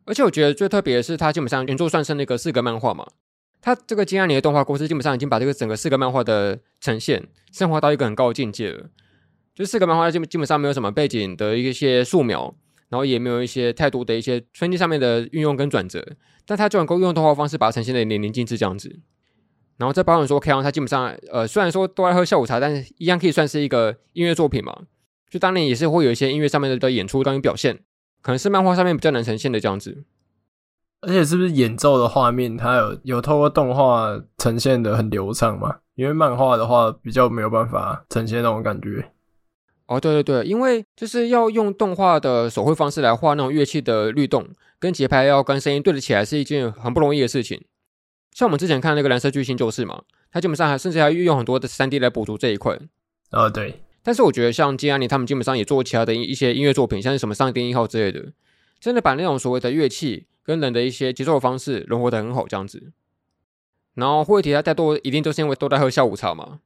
[0.04, 3.06] 而且我觉得最特别的是，它基本上原作算是那个四格漫画嘛，
[3.62, 8.90] 它这个金安妮的动画公司基本上已经把这个整个四格漫画的呈现升华到一个很高的境界了。
[9.54, 12.54] 就四个漫画基本基本上没有什么背景的一些素描，
[12.88, 16.04] 然后也没有一些太多的一些分镜上面的运用跟转折，
[16.46, 19.00] 但它就能够用动画方式把它呈现的淋漓尽致这样子。
[19.76, 24.74] 然后再包含说 K-ON 它基本上呃虽然说都爱喝下午茶，但是一样可以算是一个音乐作品嘛。
[25.28, 27.80] 就当年也是会有一些音乐上面的的演出关于表现，
[28.22, 30.04] 可能是漫画上面比较难呈现的这样子。
[31.02, 35.76] 而且是不是演奏的画面它有有透过动画呈现的很流畅嘛？
[35.94, 39.12] 因为漫画的话比较没有办法呈现那种感觉。
[39.86, 47.64] 哦，对对对，因为就是要用动画的手绘方式来画那种乐器的律动跟节拍，要跟声音对得起来，是一件很不容易的事情。
[48.32, 52.78] 像我们之前看那个蓝色巨星就是嘛，它基本上还甚至还运用很多的三 D 来补足这一块。
[53.30, 53.80] 哦，对。
[54.02, 58.32] 但是我觉得像金安妮他们基本上也做其他的一些音乐作品，像是什么上电一号之类的，
[58.80, 62.92] 真的把那种所谓的乐器跟人的一些节奏的方式融合的很好，这样子。
[63.94, 66.60] 然后会提到太多，一定都是因为都在喝下午茶嘛。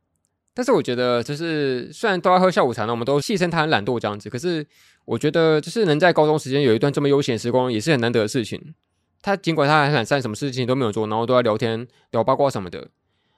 [0.52, 4.28] 但是我觉得，就是虽然都要喝下午茶呢，我们都戏称他很懒惰这样子。
[4.28, 4.66] 可是
[5.04, 8.74] 我觉得，就是能在高中时间有一段这么悠闲时光，也是很难得的事情。
[9.22, 12.88] 他尽管他很懒散，什么事情都没有做，然后都在聊天、聊八卦什么的。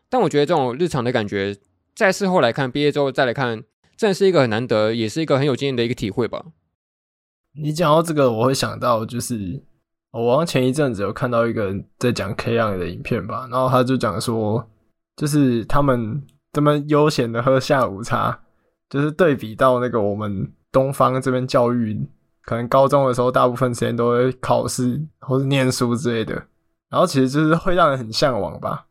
[0.09, 1.55] 但我觉得这种日常的感觉，
[1.95, 3.63] 在事后来看，毕业之后再来看，
[3.97, 6.47] 真的是一个很难得，也是一个很有经验的一个体会吧。
[7.55, 9.63] 你讲到这个，我会想到就是，
[10.13, 14.67] 我好像前一阵子有看到一个人在讲 K-ON 的影片吧，然后他就讲说，
[15.17, 16.23] 就是他们。
[16.53, 18.41] 这么悠闲的喝下午茶，
[18.91, 22.07] 就是对比到那个我们东方这边教育
[22.43, 26.35] 可能高中的时候大部分时间都会考试或是念书之类的，
[26.91, 28.87] 然后其实就是会让人很向往吧，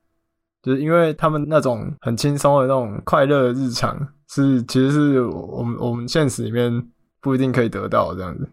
[0.63, 8.50] 就是因为他们那种很轻松的那种快乐的日常，是其实是我们我们现实里面不一定可以得到这样子。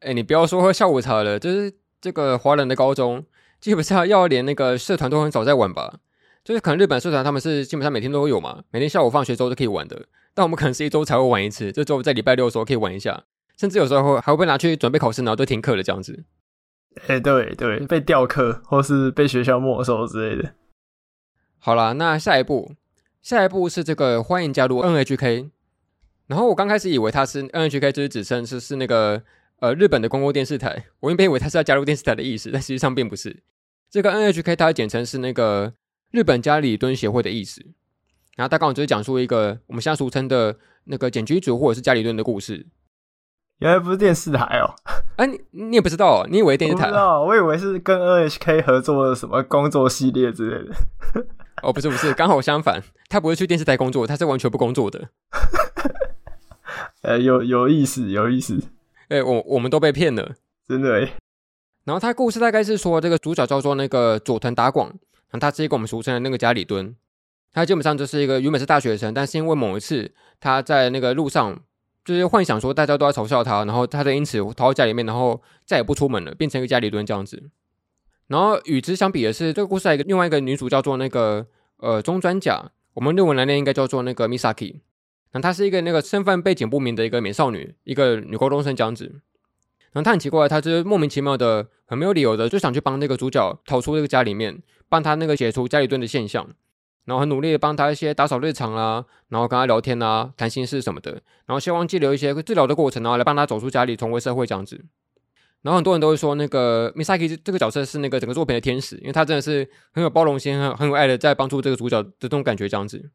[0.00, 3.24] 哎、你不要说喝下午茶了，就是这个华人的高中，
[3.60, 5.98] 基本上要连那个社团都很早在玩吧。
[6.42, 10.06] 就是可能日本社团他们是基本上每天都会有嘛，每天下午放学之后都可以玩的。
[10.32, 13.24] 但我们可能是一周才会玩一次，这周在礼拜六的时候可以玩一下，
[13.58, 16.24] 甚至有时候会还会被拿去准备考试，然后都停课了这样子。
[17.08, 20.54] 哎、欸，对对，被调课或是被学校没收之类的。
[21.58, 22.74] 好啦，那下一步，
[23.20, 25.50] 下一步是这个欢迎加入 NHK。
[26.28, 29.22] 然后我刚开始以为它是 NHK，就是指称是是那个
[29.58, 33.42] 呃日本的公共电视台，我原本以为它是要加入电视台的意思，但实际上并不是。
[33.90, 35.74] 这个 NHK 它简称是那个。
[36.10, 37.64] 日本家里蹲协会的意思，
[38.36, 42.66] 然后大概我就是讲述一个我们现在俗称的那个简居族或者是家里蹲的故事。
[43.58, 44.74] 原来不是电视台哦，
[45.16, 46.86] 哎、啊，你你也不知道，你以为电视台？
[46.86, 50.74] 不知道，我以为是跟 NHK 合作的什么工作系列之类的。
[51.62, 55.10] 哦，不是不是，刚好相反，他不会去电视台工作，他是完全不工作的。
[57.02, 58.58] 呃，有有意思，有意思。
[59.08, 60.34] 哎、欸，我我们都被骗了，
[60.66, 61.00] 真的。
[61.84, 64.94] 然后他故事大概是说，这个主角叫做那个佐藤达广。
[65.32, 66.94] 那他是一个我们俗称的那个家里蹲，
[67.52, 71.60] 他基本上就是一个原本是大学生，但是因为某一次他在那个路上，
[72.04, 77.50] 就是幻想说大家都在嘲笑他，然后他就因此逃到家里面，然后再也不出门了，变成一个家里蹲这样子。
[78.28, 81.46] 然后与之相比的是，这个故事还有一个另外一个女主叫做那个
[81.78, 84.80] 呃中专甲，我们日文来念应该叫做那个 Misaki。
[85.32, 89.20] 那她是一个那个身份背景不明的一个美少女，一个女高中生这样子。
[89.92, 94.62] 然后她很奇怪，她就是莫名其妙的、很没有理由的就想去帮那个主角逃出这个家里面。
[94.90, 96.46] 帮他那个解除家里蹲的现象，
[97.06, 101.12] 然后很努力的帮他一些打扫日常啊，然后跟他聊天啊，谈心事什么的，
[101.46, 104.84] 然后希望借由一些治疗的过程，然后来帮他走出家里，重回社会这样子。
[105.62, 113.10] 然后很多人都会说，那个 Misaki 这个角色是那个整个作品的天使，因为他真的是很有包容心、很很有爱的，在帮助这个主角的这种感觉这样子。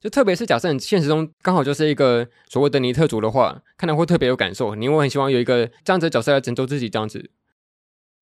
[0.00, 7.30] 就特别是假设你现实中刚好就是一个所谓的尼特族的话，看来会特别有感受，你会很希望有一个这样子的角色来拯救自己这样子。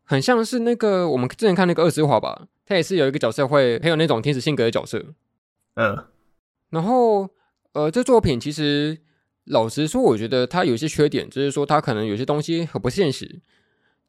[0.05, 5.05] 很像是那个我们之前看那个二之华吧，他也是有一个角色会很有那种天使性格的角色，
[5.75, 6.07] 嗯，
[6.69, 7.29] 然后
[7.73, 8.97] 呃，这作品其实
[9.47, 13.41] 老实说，我觉得它有些缺点，就是说它可能有些东西很不现实，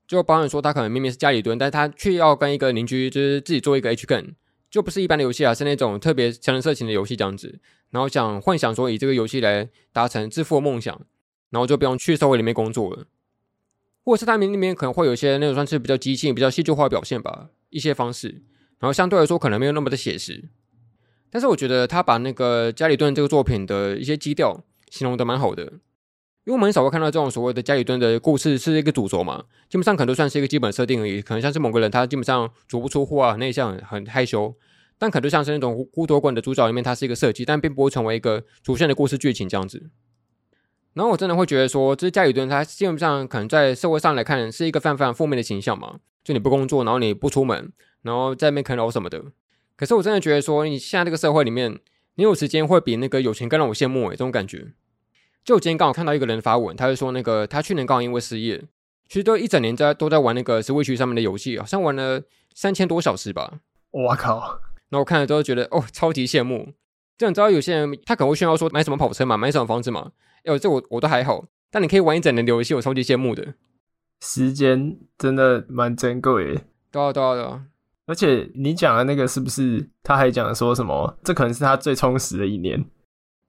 [0.06, 4.36] 就包含说他可能明明是家里蹲，但是他却要跟一个邻居就是自己做一个 H gun，，
[4.70, 11.02] 就不是一般的游戏啊，是那种特别强人色情的游戏这样子，然后想幻想说以这个游戏来达成致富的梦想，
[11.50, 13.08] 然后就不用去社会里面工作了。
[14.04, 18.42] 或者是他们那边可能会有一些那种算是比较激进、比较戏剧化的表现吧，一些方式，
[18.82, 20.50] 然后相对来说可能没有那么的写实。
[21.30, 34.54] 但是我觉得他把那个家里蹲这个作品的一些基调形容的蛮好的，因为我们很少会看到这种所谓的家里蹲的故事是一个主轴嘛，基本上可能都算是一个基本设定而已，可能像是某个人他基本上足不出户啊，内向、很害羞，
[34.98, 39.90] 但可能就像是那种乌托邦的主角里面，他是一个设计，但并不会成为一个主线的故事剧情这样子。
[40.94, 47.72] 然后我真的会觉得说，这家里蹲他基本上可能在社会上来看是一个非常非常负面的形象嘛，就你不工作，然后你不出门，
[48.04, 49.24] 然后在那边啃老什么的。
[49.76, 51.80] 可是我真的觉得说，你现在这个社会里面，
[52.16, 54.74] 你有时间会比那个有钱更让我羡慕诶，这种感觉。
[55.44, 58.64] 就我今天刚好看到一个人发文，他就说那个他去年刚好因为失业，
[59.08, 62.22] 其实都一整年在都在玩那个 Switch 上面的游戏，好像玩了
[62.54, 63.60] 三千多小时吧。
[63.90, 64.60] 我靠！
[64.90, 66.74] 然后我看了之后觉得哦，超级羡慕。
[67.18, 70.12] 就你知道有些人他可能会炫耀说买什么跑车嘛，买什么房子嘛。
[70.44, 73.56] 哎，这我我都还好，但你可以玩一整年的游戏，我超级羡慕的。
[74.22, 76.62] 时间真的蛮珍贵的。
[76.92, 77.66] 对啊，对啊，对啊。
[78.08, 79.90] 而且你讲的那个是不是？
[80.04, 81.18] 他还讲说什么？
[81.24, 82.84] 这可能是他最充实的一年。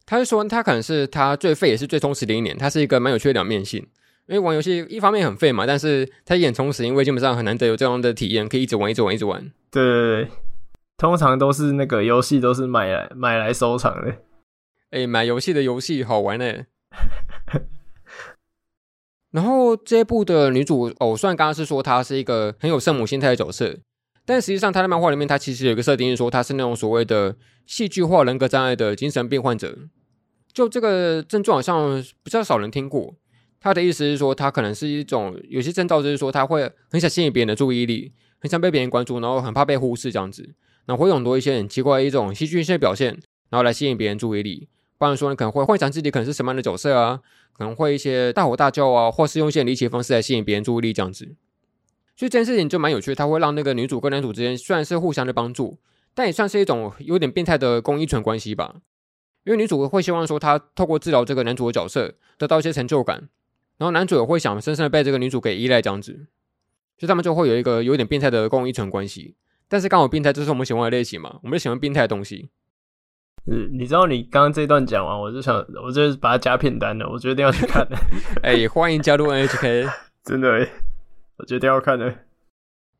[0.04, 2.56] 他是说他可能是他最废也是最充实的一年。
[2.58, 3.80] 他是一个蛮有趣的两面性，
[4.26, 9.40] 因为玩游戏一方面很废嘛，但是他也很充实，因为基本上很难得有这样的体验，可以一直玩，一直玩，一直玩。
[9.70, 10.30] 对对对，
[10.98, 14.18] 通常都是那个游戏都是买来买来收藏的。
[14.90, 16.66] 哎，买游戏的游戏好玩呢。
[19.30, 23.78] 然后这一部的女主哦，虽然刚刚是说她是一个很有圣母心态的角色，
[24.24, 29.76] 但实际上他在漫画里面，他其实有一个设定是说他是那种所谓的戏剧化人格障碍的精神病患者。
[30.52, 33.14] 就这个症状好像比较少人听过。
[33.58, 40.42] 他的意思是说，他可能是一种有些征兆，就是说他会很想吸引别人的注意力，很想被别人关注，然后很怕被忽视这样子，
[40.84, 43.08] 然后会有很多一些很奇怪的一种戏剧性表现，
[43.50, 44.68] 然后来吸引别人注意力。
[44.98, 47.20] 不然说，你可能会幻想自己可能是什么样的角色啊？
[47.52, 51.34] 可能会一些大吼大叫啊，或是用一些离奇的方式来吸引别人注意力这样子。
[52.14, 55.78] 所以这件事情就蛮有趣的，它会让那个女主跟男主之间虽然是互相的帮助，
[56.14, 58.76] 但也算是一种有点变态的共依存关系吧。
[59.44, 63.28] 因为女主会希望说，她透过治疗这个男主的角色，得到一些成就感。
[63.78, 66.26] 然后男主也会想深深的被这个女主给依赖这样子，
[66.96, 69.34] 所以他们就会有一个有点变态的共依存关系。
[69.66, 72.50] 但是刚好变态就是我们喜欢的类型嘛，我们就喜欢变态的东西。
[73.46, 77.84] 嗯，你知道你刚刚这段讲完，我就想，我就把它加片单了，我决定要去看。
[78.42, 79.90] 哎、欸，欢迎加入 NHK，
[80.22, 80.68] 真的，
[81.42, 82.14] 我决定要看了。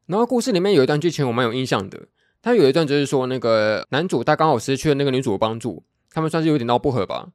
[0.06, 2.08] 然后故事里面有一段剧情我蛮有印象的，
[2.42, 7.28] 他有一段就是说那个男主他刚好失去了那个女主的帮助，他们算是有点闹不和吧。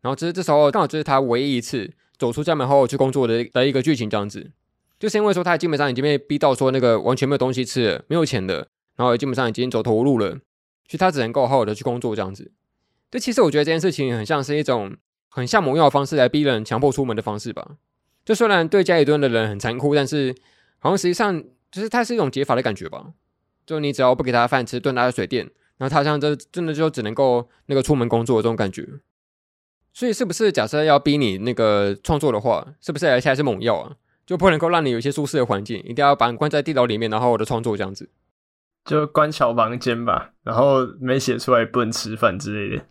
[0.00, 4.50] 然后这这时候刚好就是他唯一一次走出家门后去工作的的一个剧情这样子，
[4.98, 10.30] 就是因为说他基本上已经被逼到说那个完全没有东西吃了，没有钱的，然后基本上已经走投无路了。
[10.86, 12.50] 所以他只能够好好的去工作这样子。
[13.10, 14.96] 这其实我觉得这件事情很像是一种
[15.28, 17.76] 很像魔药的方式来逼人强迫出门的方式吧。
[18.24, 20.34] 就虽然对家里蹲的人很残酷，但是
[20.84, 23.06] 好像实际上就是它是一种解法的感觉吧。
[23.64, 28.86] 就你只要不给他饭吃，炖他的水电，然后他像这真的就只能够那个出门工作这种感觉。
[29.94, 33.96] 所以是不是假设要逼你那个创作的话，是不是而且还是猛药啊？
[34.26, 38.10] 就不能够让你有一些舒适的环境，一定要把你关在地牢里面，然后我的创作这样子。
[38.84, 42.84] 就关小房间吧，然后没写出来不能吃饭之类的。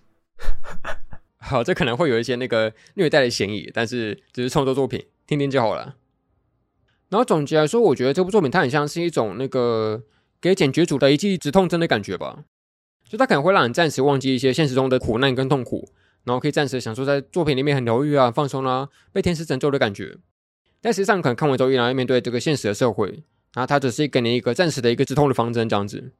[1.38, 5.96] 好，这可能会有一些那个虐待的嫌疑，但是只是创作作品，听听就好了。
[7.14, 10.02] 然后总结来说，我觉得这部作品它很像是一种那个
[10.42, 12.46] 给检举组的一剂止痛针的感觉吧。
[13.08, 15.88] 就它可能会让你暂时忘记一些现实中的苦难跟痛苦，
[16.24, 20.18] 然后可以暂时享受在作品里面很疗愈啊、放松啊、被天使拯救的感觉。
[20.82, 23.24] 但实际上，可能看完之后依然要面对这个现实的社会。
[23.54, 26.12] 然后它只是给你一个暂时的一个止痛的方针这样子，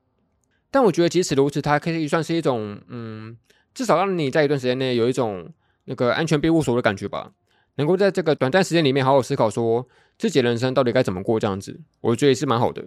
[0.70, 3.36] 但我觉得即使如此，它可以算是一种，嗯，
[3.74, 5.52] 至少让你在一段时间内有一种
[5.86, 7.32] 那个安全庇护所的感觉吧，
[7.76, 12.86] 能够在这个短暂时间里面好好思考说自己人生到底该怎么过这样子，我觉得也是蛮好的。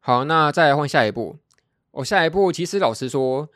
[0.00, 1.38] 好，那再来换下一部，
[1.92, 3.48] 我、下一部其实老实说，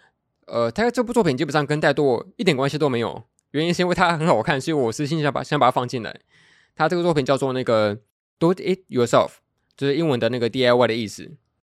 [0.46, 6.20] 呃，它这部作品基本上跟怠惰一点关系都没有，原因是因为它很好看，所以我私心想把先把它放进来。
[6.74, 7.98] 它这个作品叫做那个。
[8.40, 9.30] Do it yourself，
[9.76, 11.32] 就是英文的那个 DIY 的意思，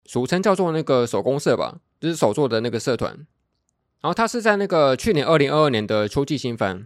[0.04, 3.14] 俗称叫做那个手工社吧，就是手作的那个社团。
[4.02, 6.86] 然后它是在那个去年二零二二年的秋季新番。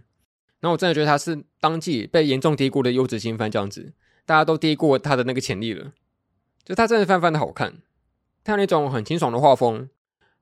[0.64, 3.92] 然后我真的觉得他是当季被严重低估的优质新番，这样子，
[4.24, 5.92] 大家都低估他的那个潜力了。
[6.64, 7.82] 就他真的番番的好看，
[8.42, 9.90] 它那种很清爽的画风，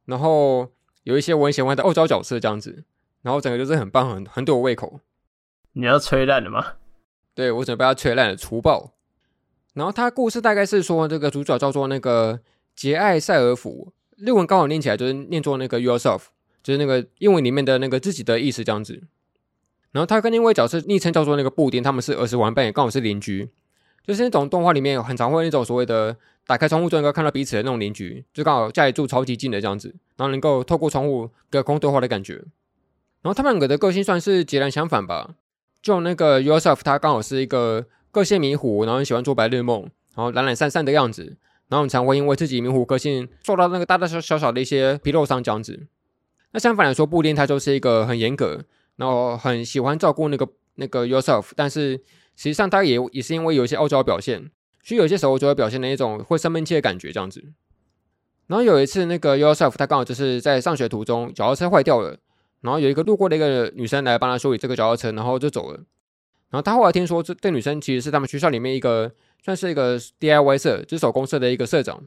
[0.04, 0.70] 然后
[1.02, 2.84] 有一些我很喜欢的傲娇角色这样子，
[3.22, 5.00] 然后整个就是很棒，很很对我胃口。
[5.72, 6.74] 你要吹烂了吗？
[7.34, 8.92] 对，我准备要吹烂了，除暴。
[9.74, 12.38] 然后他故事大概是说，这个主角叫做那个
[12.76, 16.26] 杰艾塞尔福，日文刚好念起来就是念作那个 yourself，
[16.62, 19.02] 就是那个英文里面的那个自己的意思这样子。
[19.92, 23.48] 然后他跟另外一角色昵称叫做那个布丁，他们是儿时玩伴，也刚好是邻居。
[24.04, 26.16] 就是那种动画里面很常会那种所谓的
[26.46, 32.34] 打开窗户就能够看到彼此的那种邻居，就刚好家里住超级近的这样子，然后能够透过窗户隔空对话的感觉。
[33.22, 35.36] 然后他们两个的个性算是截然相反吧，
[35.80, 37.86] 就那个 yourself，他刚好是一个。
[38.12, 41.34] 个性迷糊，然后喜欢做白日梦，然后懒懒散散的样子，
[41.70, 45.86] 然后常会因为自己迷糊个性受到那个大大小小小的一些皮肉伤这样子。
[46.50, 48.66] 那相反来说，布丁他就是一个很严格，
[48.96, 51.92] 然后很喜欢照顾那个那个 yourself，但是
[52.36, 54.50] 实际上他也也是因为有一些傲娇表现，
[54.82, 57.42] 所以有些时候就会表现的一种会生闷气的感觉这样子。
[58.46, 62.18] 然后有一次那个 yourself 他刚好就是在上学途中脚踏车坏掉了，
[62.60, 65.78] 然后有一个路过的一个女生来帮他修理这个脚踏车，然后就走了。
[66.50, 69.10] 然后他后来听说，这这女生其实是他们学校里面一个
[69.42, 72.02] 算是一个 DIY 社，就是手工社的一个社长。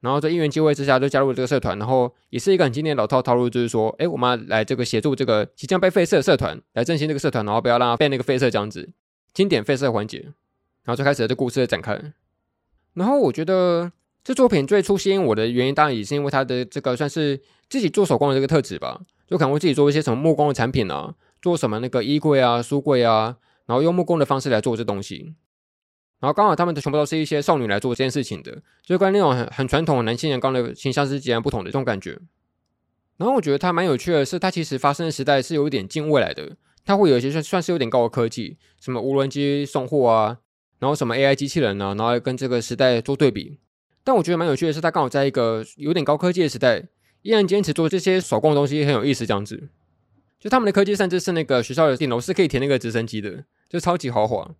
[0.00, 1.78] 然后在因缘机会之下，就加入了这个社团。
[1.78, 8.90] 然后也是一个很经典的老套套路，就是说，哎，我们要来这个协助这个即将被废社的社团，来振兴这个社团，然后不要让它被那个废社这样子。
[9.32, 10.18] 经典废社环节，
[10.84, 12.00] 然后就开始了这故事的展开。
[12.94, 13.92] 然后我觉得
[14.24, 23.36] 这作品最初吸引我的原因，当然也是因为它的这个算是自己做手工的这个特质吧，就可能会自己做一些什么木工的产品啊，做什么那个衣柜啊、书柜啊。
[23.66, 25.32] 然后用木工的方式来做这东西，
[26.20, 32.18] 然后刚好他们的全部都是一些少女来做这件事情的，就跟那种很很传统的男性人刚的形象是截然不同的这种感觉。
[33.16, 40.38] 然后我觉得它蛮有趣的是，它其实发生的时代是有一点近未来的，它会有一些算算是有点高的科技，什么无人机送货啊，
[40.78, 43.58] 然后什么 AI 机器人啊，然后跟这个时代做对比。
[44.02, 46.88] 但我觉得蛮有趣的是，它刚好在一个有点高科技的时代，
[47.22, 49.68] 依然坚持做这些手工的东西，很有意思这样子。
[50.38, 53.44] 就他们的科技，甚至是那个学校的顶楼是可以填那个直升机的。
[53.68, 54.54] 就超级豪华，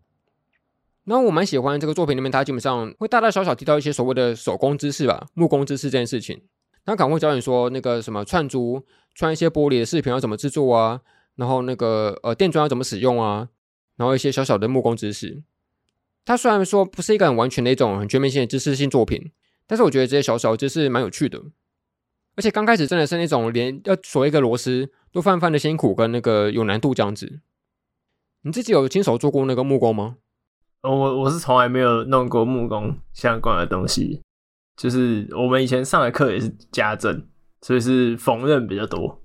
[1.05, 6.42] 然后我蛮喜欢这个作品里面，它基本上会大大小小提到一些所谓的手工知识吧，木工知识这件事情。
[6.84, 8.84] 他可能会教你说那个什么串珠，
[9.14, 11.01] 串一些玻璃的饰品要怎么制作啊，
[11.36, 13.48] 然后那个呃电钻要怎么使用啊，
[13.96, 15.42] 然后一些小小的木工知识。
[16.24, 19.30] 它虽然说不是一个很完全的一种很全面性的知识性作品，
[19.66, 21.42] 但是我觉得这些小小的知识蛮有趣的。
[22.36, 27.40] 而且刚开始真的是那种连要锁一个螺丝都泛泛的辛苦跟那个有难度这样子。
[28.42, 30.16] 你自己有亲手做过那个木工吗？
[30.83, 34.22] 哦，我我是从来没有弄过木工相关的东西，
[34.76, 37.26] 就是我们以前上的课也是家政，
[37.61, 39.20] 所以是缝纫比较多。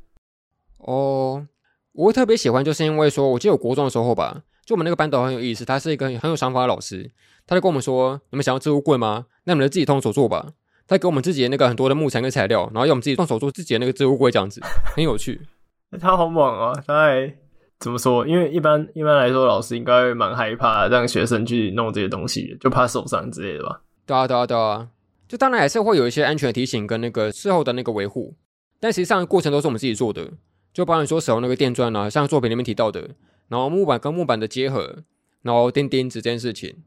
[0.79, 1.47] 哦，
[1.93, 7.09] 我会特别喜欢，就是因为说，我记得我国中的时候吧，就我们那个班导很有意思，他是一个很有想法的老师，
[7.47, 9.27] 他就跟我们说：“你们想要置物柜吗？
[9.45, 10.53] 那你们就自己动手做吧。”
[10.87, 14.61] 他给我们自己的那个很多的木材跟材料，然后要我们自己动手做自己的那个置物柜，这样子
[14.93, 15.41] 很有趣。
[15.99, 16.73] 他好猛啊！
[16.85, 17.35] 他还
[17.79, 18.25] 怎么说？
[18.25, 23.81] 因为一般一般来说，老师应该蛮害怕让学生去弄这些东西，就怕受伤之类的吧？
[24.05, 24.89] 对啊，对啊，对啊！
[25.27, 28.35] 就当然还是会有一些安全提醒跟那个事后的那个维护，
[28.79, 30.31] 但实际上过程都是我们自己做的。
[30.73, 33.11] 就包括说使用那个电钻啊，像作品里面提到的，
[33.47, 35.03] 然后木板跟木板的结合，
[35.41, 36.83] 然后钉钉子这件事情，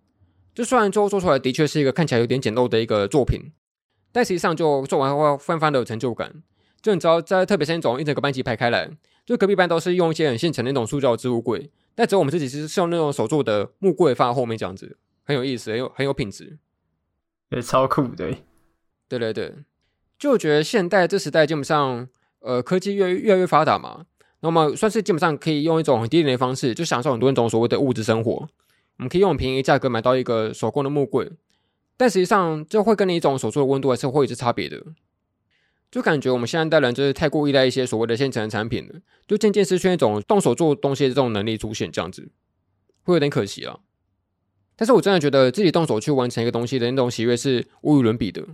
[0.54, 3.52] 就虽然最后做出来的确是一个看起来有点简陋的一个作品。
[4.10, 6.42] 但实际上，就做完后，会翻翻的有成就感。
[6.80, 8.90] 就你知道，在特别是那种一整个班级排开来，
[9.28, 16.56] 就隔壁班都是用一些很现成的那种塑胶置物柜，但只有我们自己是用那种手做的木柜放在后面这样子，很有意思，很有很有品质，
[17.50, 18.34] 也超酷的。
[19.06, 19.54] 对对对，
[20.18, 22.08] 就我觉得现代这时代基本上，
[22.40, 24.06] 呃，科技越越来越发达嘛，
[24.40, 28.32] 那么算是基本上可以用一种很低廉的方式，就享受很多那种所谓的物质生活。
[28.32, 31.30] 我们可以用很便宜价格买到一个手工的木柜。
[31.98, 34.82] 但实际上，就会跟你一种手做的温度还是会有些差别的。
[35.90, 42.30] 就感觉我们现在代人就是太过依赖一些所谓的现成的产品了，就渐渐失去那种动手做东西的这种能力出现，这样子
[43.02, 43.78] 会有点可惜啊。
[44.76, 48.44] 但是我真的觉得自己动手去完成一个东西的那种喜悦是无与伦比的。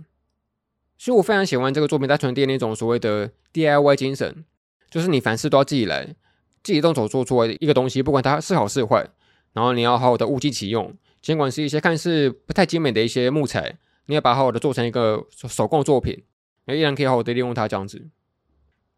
[0.97, 4.45] 所以我非常喜欢这个作品，它传递那种所谓的 DIY 精神，
[4.89, 6.15] 就是你凡事都要自己来，
[6.63, 9.05] 自己动手做出来一个东西，不管它是好是坏，
[9.51, 10.95] 然后你要好好的物尽其用。
[11.21, 16.23] 尽管是一些看似不太精美的一些木材，你要把好好的做成一个手工作品，
[16.65, 18.07] 也依然可以好好的利用它这样子。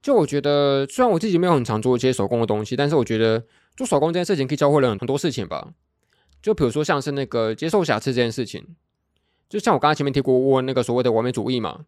[0.02, 3.46] 就我觉得，虽然我自己没有很常做一些手工的东西，但是我觉得
[3.76, 5.74] 做手工这件事情可以教会人很多事情吧。
[6.42, 8.76] 就比如说像是那个接受瑕疵这件事情，
[9.50, 11.86] 就像我刚刚前面提过我那个所谓的完美主义嘛。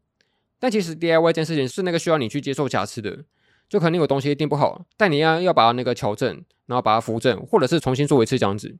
[0.60, 3.24] 但其实 DIY 这件事情是那个需要你去接受瑕疵的，
[3.70, 6.28] 就可能有东西一定不好，但你要要把它那个调整，
[6.66, 8.76] 然后把它扶正，或者是重新做一次这样子。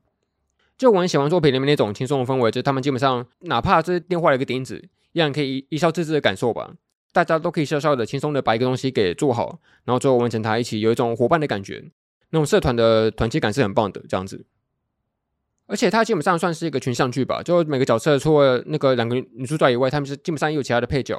[0.76, 4.76] 就我很喜欢作品里面那种轻松的氛围，就是他们基本上哪怕是电话了一个钉子，
[5.12, 6.74] 依然可以一笑置之的感受吧。
[7.12, 11.90] 大家都可以稍稍的、轻松的把一个东西给做好，然后最后完成它，一起有一种伙伴的感觉，
[12.30, 14.00] 那种社团的团结感是很棒的。
[14.08, 14.46] 这样子，
[15.66, 21.16] 而且它基本上算是一个群像剧吧，就每个角色除了那个两个女主角以外，他们是基本上也有其他的配角，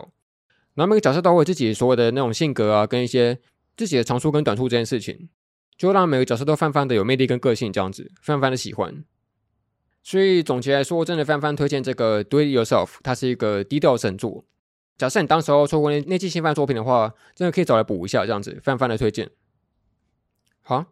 [0.75, 3.37] 然后每个角色都会自己所有的那种性格啊，跟一些
[3.75, 5.27] 自己的长处跟短处这件事情，
[5.77, 9.03] 就让每个角色都泛泛的有魅力跟个性，这样子，泛泛的喜欢。
[10.03, 14.45] 所以总结来说，真的非常非常推荐这个《Do It Yourself》，它是一个低调神作。
[15.01, 19.31] 假设你当时候错过那那季新番作品的话，真的可以找来补一下，这样子，非常非常的推荐。
[20.61, 20.85] 好，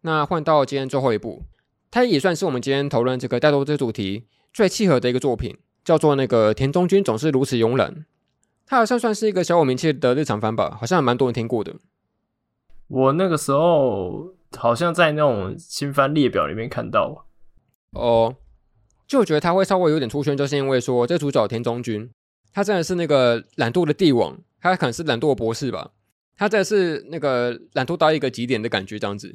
[0.00, 1.44] 那换到今天最后一部，
[1.88, 8.04] 它也算是我们今天讨论这个怠惰这主题最契合的一个作品，叫做那个田中君总是如此慵懒。
[8.66, 11.76] 它好像算是一个小有名气的日常番吧，好像还蛮多人听过的。
[12.88, 17.24] 我那个时候好像在那种新番列表里面看到
[17.92, 18.34] 哦。
[19.06, 22.10] 就我觉得他会稍微有点出圈，就是因为说这主角田中君，
[22.54, 25.90] 他真的是那个懒惰的帝王，他可能是懒惰博士吧，
[26.36, 29.34] 他真的是那个懒惰到一个极点的感觉这样子。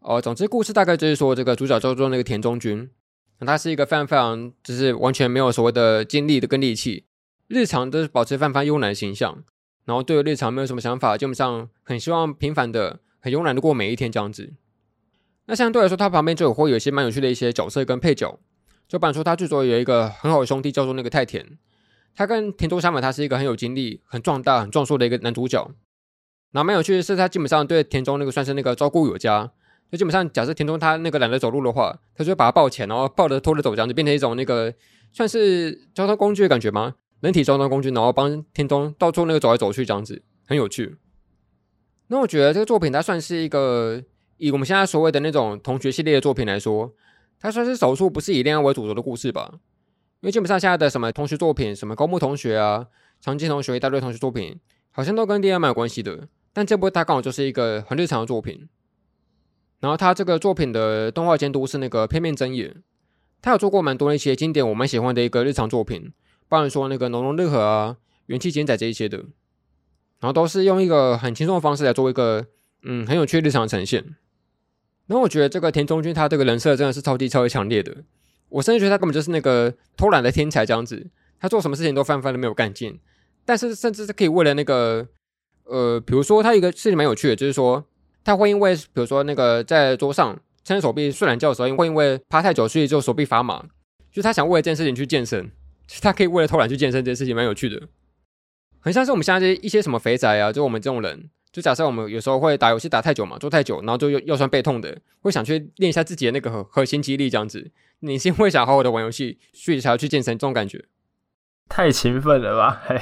[0.00, 2.90] 哦，总之故事大概就是说，这个主角叫做那个田中君，
[3.38, 7.06] 那他是一个非常非常就是完全没有所谓的精力的跟力气，
[7.46, 9.42] 日常都是保持泛泛慵懒的形象，
[9.86, 14.52] 然后对日常没有什么想法，基本上很希望平凡的、很慵懒的过每一天这样子。
[15.46, 18.38] 那相对来说，他旁边就会有一些蛮有趣的一些角色跟配角。
[18.86, 21.58] 就比方说，他最主要有一个很好的兄弟，叫做那个太田。
[22.14, 25.62] 他跟田中相反，他是一个很有精力、很壮大、很壮硕的一个男主角。
[26.52, 29.50] 然后蛮有趣的是，他基本上对田中那个算是那个照顾有加。
[29.90, 34.74] 就基本上，假设田中他那个懒得走路的话，他就会把他抱起来，然后抱着拖着走，这样就变成一种那个
[35.12, 36.96] 算是交通工具的感觉吗？
[37.20, 40.96] 人体交通工具，然后帮田中到处那个走来走去，这样子很有趣。
[42.08, 44.02] 那我觉得这个作品它算是一个
[44.36, 46.94] 以我们现在所谓的那种同学系列的作品来说。
[47.40, 49.60] 它算是少数不是以恋爱为主轴的故事吧，
[50.20, 52.86] 因为基本上现在的什么同学作品，什么高木同学啊、
[53.20, 54.58] 长津同学一大堆同学作品，
[54.90, 56.28] 好像都跟恋爱蛮有关系的。
[56.52, 58.68] 但这部它刚好就是一个很日常的作品。
[59.80, 62.74] 然后它这个作品的动画监督是那个片面真也，
[63.40, 66.12] 他有做过蛮多的一些经典我蛮喜欢的一个日常作品，
[66.48, 67.96] 包含说那个浓浓日和啊、
[68.26, 72.44] 元气简仔这一些的，然后都是用一个很轻松的方式来做一个
[72.82, 74.04] 嗯很有趣日常呈现。
[75.06, 77.98] 然后我觉得这个田中君他这个人设真的是超级超级强烈的，
[78.48, 81.06] 我甚至觉得他根本就是那个偷懒的天才这样子，
[81.40, 82.98] 他做什么事情都泛泛的没有干劲，
[83.44, 85.06] 但是甚至是可以为了那个
[85.64, 87.84] 呃，比如说他一个事情蛮有趣的，就是说
[88.24, 93.64] 他会因为比如说那个在桌上撑着手臂睡懒觉的时候，会因为趴太久，所以就手臂发麻。
[94.10, 95.50] 就他想为了这件事情去健身，
[96.00, 97.88] 他可以为了偷懒去健身，这件事情蛮有趣的。
[98.80, 107.70] 很像是我们现在一些什么肥宅啊，就我们这种人，就假设我们有时候会打游戏打太久嘛，坐太久，然后就腰酸背痛的，会想去练一下自己的那个核核心肌力这样子。
[108.00, 110.84] 你是因为想好好的玩游戏，所以才要去健身这种感觉？
[111.68, 113.00] 太勤奋了吧，还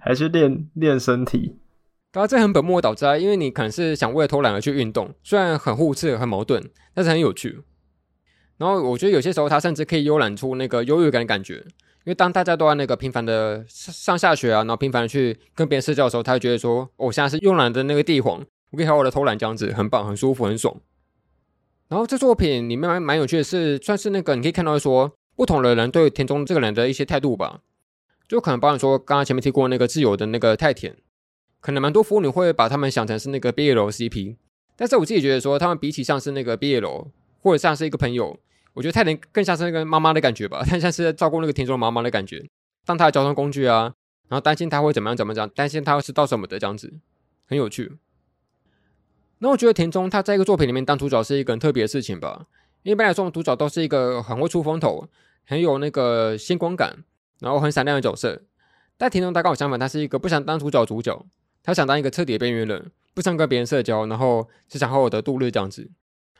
[0.00, 1.56] 还去练练身体？
[2.12, 6.62] 当然这很本末倒置啊，因为你可能是想为了偷懒而去运动，虽然很互斥、很矛盾，
[6.94, 7.60] 但是很有趣。
[8.58, 11.62] 然后我觉得有些时候它甚至可以悠懒出那个优越感的感觉。
[12.06, 20.80] 因为当大家都在那个频繁的上下学啊，然后频繁的去跟别人社交的时候，他会觉得说，我现在是慵懒的那个帝皇，我可以好好的偷懒这样子，很棒，很舒服，很爽。
[21.88, 27.62] 然后这作品里面蛮蛮有趣的是，算是那个你可以看到说，不同的人对田中这个人的一些态度吧，
[28.28, 30.96] 就可能包含说，刚刚前面提过那个自由的那个太田，
[31.60, 34.36] 可能蛮多腐女会把他们想成是那个 BL CP，
[34.76, 37.08] 但是我自己觉得说，他们比起像是那个 BL，
[37.40, 38.38] 或者像是一个朋友。
[38.76, 42.46] 我觉得太田更像是那个妈妈的感觉吧， 太像是在照顾那个田中妈妈的感觉，
[42.84, 43.94] 当他的交通工具啊，
[44.28, 46.92] 然后担心他会怎么样怎么样，担心他会吃到什么的这样子，
[47.46, 47.96] 很有趣。
[49.38, 52.44] 那我觉得田中他在一个作品里面当主角是一个很特别的事情吧，
[52.82, 55.08] 一般来说主角都是一个很会出风头、
[55.46, 57.02] 很有那个星光感，
[57.40, 58.42] 然后很闪亮的角色。
[58.98, 61.24] 但田中他刚好相反，他是一个不想当主角主角，
[61.62, 65.90] 他想当一个彻底的边缘人，不想跟别人社交，然后只想好好的度日这样子。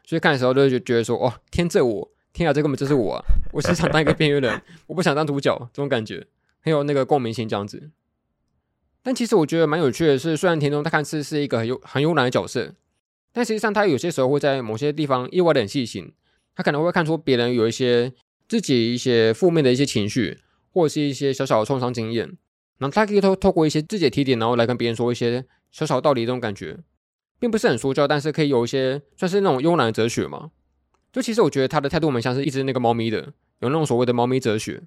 [0.05, 2.11] 所以看的时候就觉得说，哦，天这我。
[2.37, 3.25] 天啊，这根本就是我啊！
[3.51, 6.27] 我是想当一个边缘人， 我不想当主角，这种感觉
[6.61, 7.91] 很有那个共鸣性，这样子。
[9.03, 12.75] 但其实我觉得蛮有趣的是，虽然田中他看似是一个很有很慵懒的角色，
[13.33, 16.13] 但实际上他有些时候会在某些地方意外的很细心。
[16.55, 18.13] 他可能会看出别人有一些
[18.49, 20.39] 自己一些负面的一些情绪，
[20.73, 22.27] 或者是一些小小的创伤经验，
[22.79, 26.79] 然后他可以透透过一些自己的提点，然后来跟别人说一些小小道理，这种感觉，
[27.39, 30.51] 并不是很说教，但是可以有一些算是那种慵懒的哲学嘛。
[31.17, 34.83] 就其实我觉得他的态度蛮像是一只那个猫咪的，有那种所谓的猫咪哲学。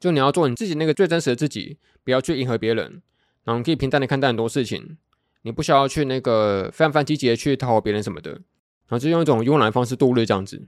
[0.00, 3.00] 就你要做你自己那个最真实的自己，不要去迎合别人，
[3.44, 4.98] 然后你可以平淡的看待很多事情，
[5.42, 8.40] 你不需要去那个非常非常积极的去讨好别人什么的，然
[8.88, 10.66] 后就用一种慵懒方式度日这样子。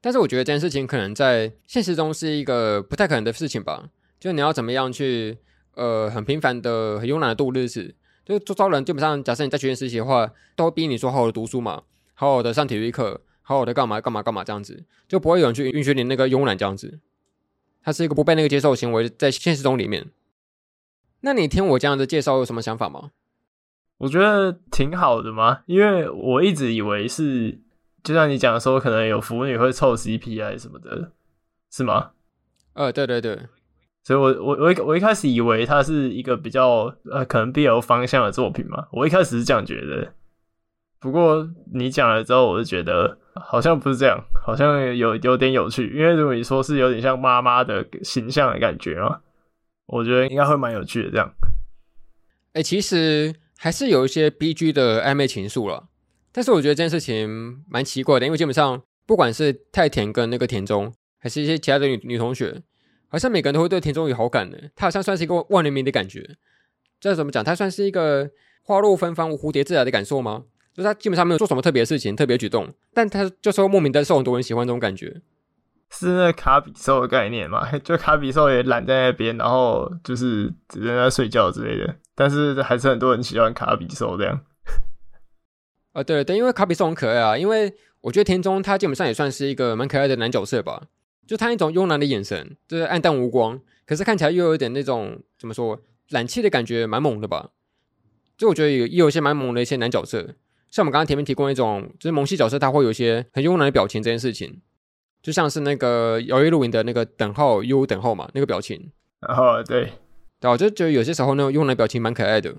[0.00, 3.88] 但是我觉得这件事情可能在现实中是一个不太可能的事情吧。
[4.20, 5.38] 就你要怎么样去
[5.74, 11.82] 呃很平凡的很慵懒的度日子，就周遭人基本上假设你在学院实习的话，都会逼你说好好的读书嘛，
[12.14, 13.22] 好好的上体育课。
[13.48, 16.98] 好好的干嘛干嘛干嘛这样子，就不会有人去允许你那个慵懒这样子，
[17.80, 20.08] 它是一个不被那个接受的行为，在现实中里面。
[21.20, 23.12] 那你听我这样的介绍有什么想法吗？
[23.98, 27.60] 我觉得挺好的嘛，因为我一直以为是，
[28.02, 31.12] 就像你讲的说，可能有腐女会凑 CP 啊什么的，
[31.70, 32.10] 是吗？
[32.72, 33.38] 呃，对对对，
[34.02, 40.12] 所以我我我我一开始以为它是一个比较呃可能 BL 方向的作品嘛，我一开始是这样觉得。
[40.98, 45.88] 不过你讲了之后，我就觉得好像不是这样，好像有有点有趣。
[45.96, 49.20] 因为如果你说是有点像妈妈的形象的感觉啊，
[49.86, 51.10] 我觉得应该会蛮有趣的。
[51.10, 51.32] 这样，
[52.54, 55.88] 哎、其实还是有一些 BG 的暧昧情愫了。
[56.32, 62.62] 但是我觉得这件事情蛮奇怪的，因为基本上不管是太田跟那个田中，还是一些其他的女女同学，
[63.08, 64.70] 好像每个人都会对田中有好感的。
[64.74, 66.36] 他好像算是一个万人迷的感觉。
[67.00, 67.44] 这怎么讲？
[67.44, 68.30] 他算是一个
[68.62, 70.44] 花落芬芳无蝴蝶自来的感受吗？
[70.76, 75.22] 就是他基本上没有做什么特别的事情、特别举动，但他就是会莫名的受很多人喜欢这种感觉，
[75.88, 77.66] 是那卡比兽的概念嘛？
[77.80, 84.38] 就卡比兽也懒在那边，然后就是只在那睡觉之类的，但是还是很多人喜欢卡比兽这样。
[85.92, 87.38] 啊， 对对，因为卡比兽很可爱啊。
[87.38, 87.72] 因为
[88.02, 90.88] 我觉得田中他基本上也算是一个蛮可爱的男角色吧，
[91.26, 97.52] 就他那种慵懒的眼神，就是暗淡无光，可是看起来又有点那种怎么说懒气的感觉，蛮猛的吧？
[98.36, 100.34] 就我觉得有也有一些蛮猛的一些男角色。
[100.76, 104.60] 像我们刚刚前面提供一种，就是萌系角色，他会有一些很慵懒的表情，这件事情，
[105.22, 108.92] 就像是那个摇曳露营的那个等号 U 等号嘛，那个表情。
[109.22, 109.94] 哦，对，
[110.38, 112.54] 对，我就觉得有些时候那种慵懒表情蛮可爱的。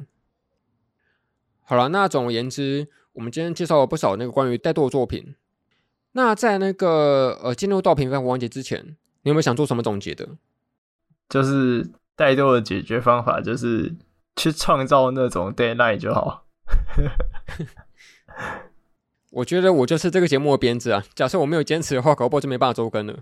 [1.61, 5.35] 好了，那总而言之，我们今天介绍了不少那个关于怠惰的作品。
[6.13, 8.83] 那在那个呃进入到平凡环节之前，
[9.21, 10.27] 你有没有想做什么总结的？
[11.29, 11.85] 就是
[12.17, 13.93] 怠惰的解决方法就是
[14.35, 16.47] 去创造那种 deadline 就好。
[19.31, 21.03] 我觉得我就是这个节目的编制啊！
[21.13, 23.19] 假设我没有坚持的话，搞不好就没办法周更了。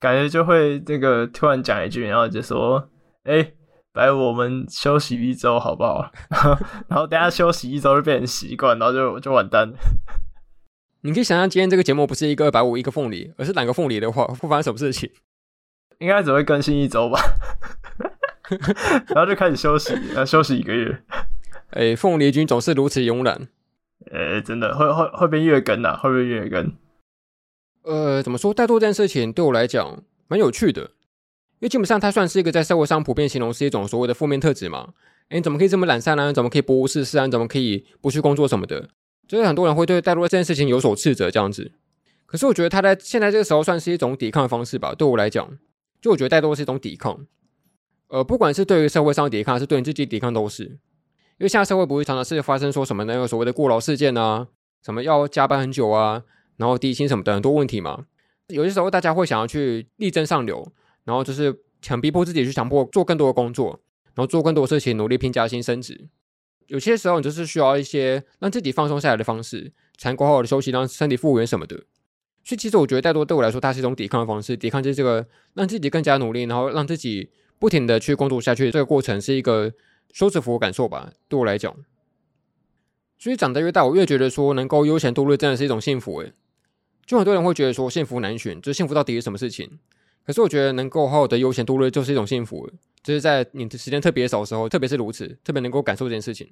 [0.00, 2.90] 感觉就会这个突然讲一句，然后就说
[3.24, 3.54] ：“哎、欸，
[3.94, 6.10] 来，我们休息一周好不好？”
[6.88, 9.76] 然后等下休息一周就变成习惯，然后就就完蛋了。
[11.00, 15.10] 你可以想象，今天这个节目不是一个二百五一个凤梨，而是两个凤梨的话，会发生什么事情？
[15.98, 17.20] 应该只会更新一周吧。
[19.08, 21.02] 然后就开始休息，要休息一个月。
[21.70, 23.48] 哎、欸，凤梨君总是如此慵懒。
[24.10, 26.72] 呃，真的会会会变月更呐，会变月更。
[27.82, 28.54] 呃，怎么说？
[28.54, 34.94] 怠惰这件事情对我来讲蛮有趣的，因为基本上它算是一个在社会上普遍形容是一种所谓的负面特质嘛。
[35.28, 36.32] 哎，你怎么可以这么懒散呢？
[36.32, 37.26] 怎么可以不无事事啊？
[37.28, 38.88] 怎么可以不去工作什么的？
[39.26, 41.72] 就是很多人会对怠惰这件事情有所斥责这样子。
[42.26, 44.94] 可是我觉得他在现在这个时候算是一种抵抗的方式吧。
[44.94, 45.58] 对我来讲，
[46.00, 47.26] 就我觉得怠惰是一种抵抗。
[48.08, 50.78] 呃，不管是对于社会上的抵抗，还是对你自己抵抗，都是。
[51.38, 54.48] 因为现在社会不会常常是发生说什么那个所谓的过劳事件啊，
[54.84, 56.22] 什么要加班很久啊，
[56.56, 58.06] 然后低薪什么的很多问题嘛。
[58.48, 60.72] 有些时候大家会想要去力争上游，
[61.04, 63.80] 然后就是强逼迫自己去强迫做更多的工作。
[64.16, 66.06] 然后做更多的事情，努力拼加薪升职。
[66.68, 71.74] 有些时候，你就是需要一些让自己放松下来的方式，才能好好的休息，让身体复原什么的。
[72.44, 74.56] 所以，其实我觉得，怠惰对我来说，它是一种抵抗的方式。
[74.56, 77.28] 抵抗就是这个，让自己更加努力，然后让自己
[77.58, 78.70] 不停的去工作下去。
[78.70, 79.72] 这个过程是一个
[80.14, 81.74] 休止符的感受吧，对我来讲。
[83.18, 86.20] 所以长得越大，我越觉得说，能够悠闲度日真的是一种幸福。
[86.20, 86.32] 诶，
[87.04, 89.80] 就很多人会觉得说，幸福难寻，就是幸福到底是什么事情？
[90.24, 92.70] 可是我觉得，能够好好的悠闲度日，就是一种幸福。
[93.02, 96.48] 就是在你的时间特别少的时候，特别是如此，特别能够感受这件事情。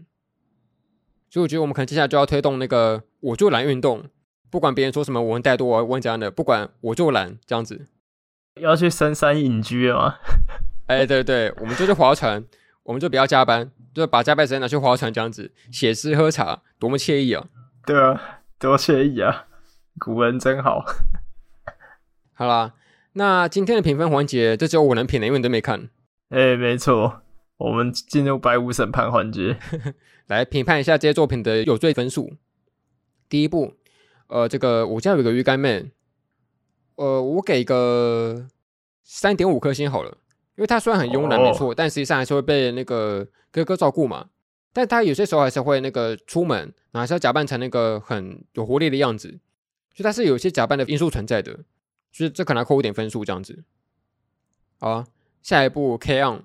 [1.30, 4.04] 所以我觉得我们可能接下来就要推动那个“我就懒”运动，
[4.50, 7.86] 不管别人说什么，我很怠惰，我很怎样的，不管我就懒这样子。
[8.60, 10.16] 要去深山隐居吗？
[10.88, 12.44] 哎、欸，对对对，我们就去划船，
[12.84, 17.46] 我们就不要加班，就把加班时间拿去划船这样子，写诗喝茶，多么惬意啊！
[17.86, 19.46] 对啊，多惬意啊！
[19.98, 20.84] 古人真好。
[22.34, 22.74] 好啦，
[23.12, 25.90] 那今天的评分环节，这只有我能评的，因为你都没看。
[26.30, 27.22] 哎、欸，没错，
[27.58, 29.58] 我们进入白五审判环节，
[30.26, 32.32] 来评判一下这些作品的有罪分数。
[33.28, 33.74] 第一部，
[34.28, 35.92] 呃，这个我家有个鱼干妹，
[36.96, 38.48] 呃，我给个
[39.04, 40.16] 三点五颗星好了，
[40.62, 44.28] 因为他虽然很慵懒，没错，哦、但实际上还是会被那个哥哥照顾嘛。
[44.72, 46.58] 但他有些时候还是会那个出门，
[46.92, 49.28] 然后还是要假扮成那个很有活力的样子，
[49.94, 51.58] 所以他是有一些假扮的因素存在的，
[52.12, 53.64] 所以这可能要扣一点分数这样子。
[54.78, 55.06] 好啊。
[55.42, 56.44] 下一步 K-On，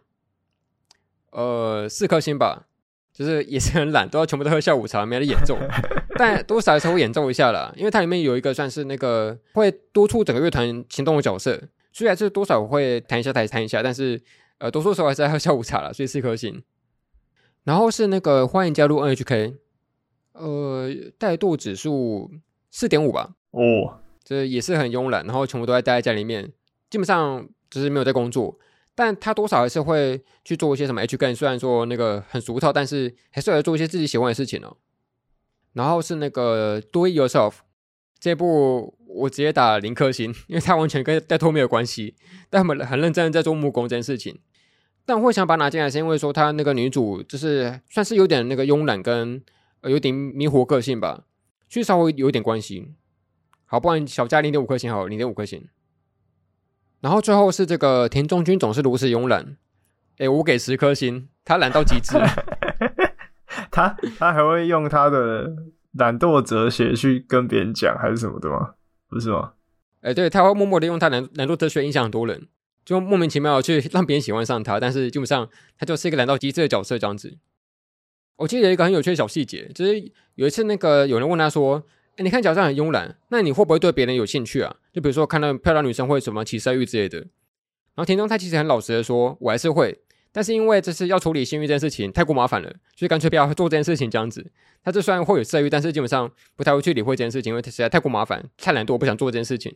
[1.30, 2.66] 呃，四颗星吧，
[3.14, 5.56] 就是也是很懒，都要全部都喝下午茶，没得演奏，
[6.18, 11.62] 但多少还是会演奏一下啦，因为它里面有一个算是那个会督促整个乐团行动的角色，
[11.98, 14.22] 虽然是多少会弹一下弹弹一下，但是
[14.60, 16.62] 呃，多数时候还是在喝下午茶了，所以四颗星。
[17.64, 19.56] 然后是那个欢迎加入 NHK，
[20.34, 22.30] 呃，怠惰指数
[22.70, 26.54] 四点五吧，哦，这也是很慵懒，然后全部都在待在家里面，
[26.88, 28.60] 基本上就是没有在工作。
[28.94, 34.78] 但他多少还是会去做一些什么 H 跟，虽然说那个很俗套，但是还是要做一些自己喜欢的事情哦。
[35.74, 37.54] 然后是那个 Do It Yourself
[38.20, 42.16] 这部，我直接打零颗星，因为他完全跟怠惰没有关系，
[42.50, 44.40] 但他们很认真在做木工这件事情。
[45.06, 49.42] 但我会想把它拿进来，是因为说他那个女主就是算是有点那个慵懒跟
[49.84, 51.24] 有点迷惑个性吧，
[51.70, 52.94] 所以稍微有点关系。
[53.66, 55.66] 好，不然小加零点五颗星好，零点五颗星。
[57.00, 59.56] 然后最后是这个田中君总是如此慵懒，
[60.18, 62.18] 诶，我给十颗星，他懒到极致。
[63.72, 65.56] 他他还会用他的
[65.94, 68.74] 懒惰哲学去跟别人讲，还是什么的吗？
[69.10, 69.54] 不是吗？
[70.02, 72.48] 诶，对，他会默默的用他难难度哲学影响很多人，
[72.86, 74.80] 就莫名其妙去让别人喜欢上他。
[74.80, 77.38] 但是基本上他就是一个懒到极致的角色这样子。
[78.38, 81.84] 我记得一个很有趣的小细节，就是有一次那个有人问他说。
[82.18, 84.76] 欸、你看起来很慵懒，那你会不会对别人有兴趣啊？
[84.92, 87.20] 就比如说看到漂亮女生会什么起色欲之类的。
[87.20, 90.00] 然后田中他其实很老实的说，我还是会，
[90.38, 94.52] 但是因为这是要处理性欲这件事情太过麻烦了，所以干脆不要做这件事情这样子。
[94.84, 99.76] 他这虽然会有色欲，但是基本上不太会去理会这件事情，因为实在太过麻烦，太懒惰，我不想做这件事情。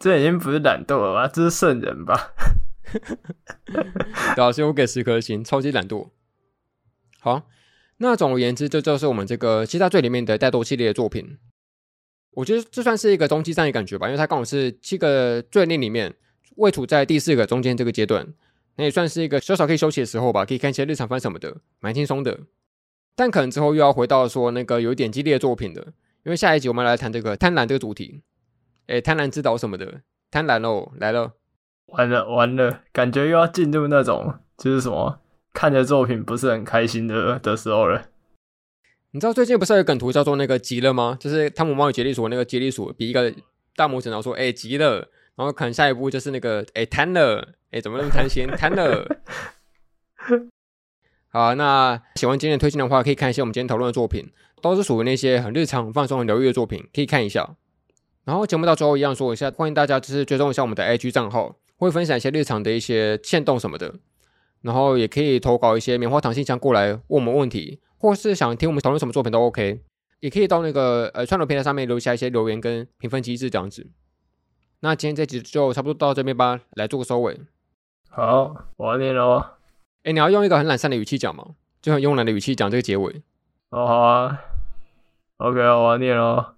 [0.00, 1.28] 这已经不是懒惰了吧？
[1.32, 2.32] 这是圣人吧？
[4.34, 6.08] 对啊，所以我给十颗星，超级懒惰。
[7.20, 7.48] 好，
[7.98, 11.38] 那总而言之，这就是我们这个七大罪里面的怠惰系列的作品。
[12.32, 16.12] 我觉得这算是一个中期站的感觉吧，因为它刚好是七个罪令里面
[16.56, 18.26] 位处在第四个中间这个阶段，
[18.78, 22.38] 那也算是一个稍稍可以休息的时候吧，可以看一些日常番什么的，蛮轻松的。
[23.16, 25.82] 但可能之后又要回到说那个有一点激烈的作品的，
[26.24, 28.22] 因为下一集我们来谈这个贪婪这个主题，
[28.86, 31.32] 诶，贪婪之岛什么的，贪婪哦来了，
[31.86, 35.18] 完了完了，感觉又要进入那种就是什么
[35.52, 38.04] 看着作品不是很开心的的时候了。
[39.10, 41.16] 你知道最近不是有梗图叫做那个急了吗？
[41.18, 43.34] 就是汤姆猫与杰利鼠那个杰利鼠比一个
[43.74, 48.44] 大拇指，然后说：“哎、欸，急了。”然后可能下一步就是那个“哎、欸，贪了。”哎，怎么那么贪心？
[48.58, 49.06] 贪了。
[51.28, 57.56] 好，那喜欢今天的推荐的话，可以看一些我们今天讨论的作品，都是属于那些很日常、放松、很疗愈的作品，可以看一下。
[58.24, 63.94] 然后节目到最后一样说一下，欢迎大家就是追踪一下我们的 IG 账号，会分享一些日常的一些限动什么的。
[64.62, 67.80] 然后也可以投稿一些棉花糖信箱过来问我们问题。
[68.00, 69.80] 或是想听我们讨论什么作品都 OK，
[70.20, 73.88] 也可以到那个呃串流平台上面留下一些留言跟评分机制这样子。
[74.80, 77.40] 那今天这集就差不多到这边吧，来做个收尾。
[78.10, 79.44] 好，我要念喽。
[80.04, 81.44] 哎，你要用一个很懒散的语气讲吗？
[81.80, 83.22] 就很慵懒的语气讲这个结尾。
[83.70, 84.40] 哦，好啊。
[85.38, 86.54] OK，我要念喽。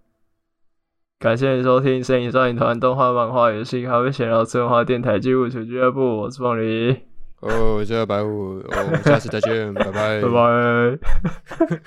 [1.18, 6.20] 感谢你收听《神影少女团》动画、漫画、游戏、咖啡闲聊、次文化电台、纪录球俱乐部。
[6.20, 6.98] 我是凤梨。
[7.40, 8.58] 哦，我是白虎。
[8.58, 10.22] 哦，我们下次再见， 拜拜。
[10.22, 10.28] 拜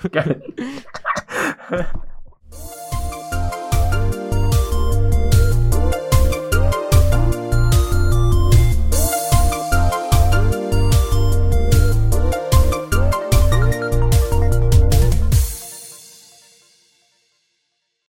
[0.08, 0.22] 拜。